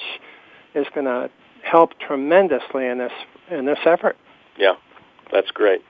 [0.74, 1.30] is going to
[1.62, 3.12] help tremendously in this
[3.50, 4.16] in this effort.
[4.56, 4.74] Yeah,
[5.30, 5.82] that's great.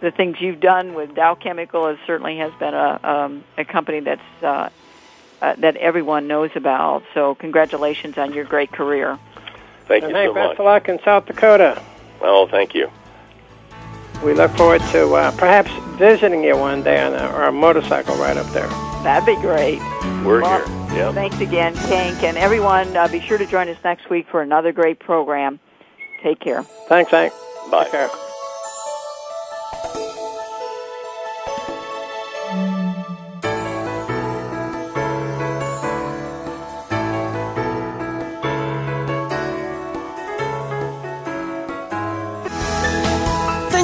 [0.00, 1.88] the things you've done with Dow Chemical.
[1.88, 4.68] It certainly has been a um, a company that's uh,
[5.40, 7.02] uh, that everyone knows about.
[7.14, 9.18] So congratulations on your great career.
[9.86, 10.58] Thank and you hey, so best much.
[10.58, 11.82] of luck in South Dakota.
[12.20, 12.90] Well, thank you.
[14.24, 18.16] We look forward to uh, perhaps visiting you one day on a, or a motorcycle
[18.16, 18.66] ride up there.
[19.04, 19.78] That'd be great.
[20.24, 20.96] We're Well, here.
[20.98, 21.14] Yep.
[21.14, 22.96] Thanks again, Hank, and everyone.
[22.96, 25.60] Uh, be sure to join us next week for another great program.
[26.22, 26.64] Take care.
[26.88, 27.32] Thanks, Hank.
[27.70, 28.10] Bye.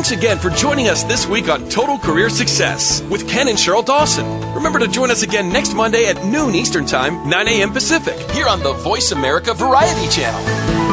[0.04, 3.82] Thanks again for joining us this week on Total Career Success with Ken and Sheryl
[3.82, 4.26] Dawson.
[4.52, 7.72] Remember to join us again next Monday at noon Eastern Time, 9 a.m.
[7.72, 10.83] Pacific, here on the Voice America Variety Channel.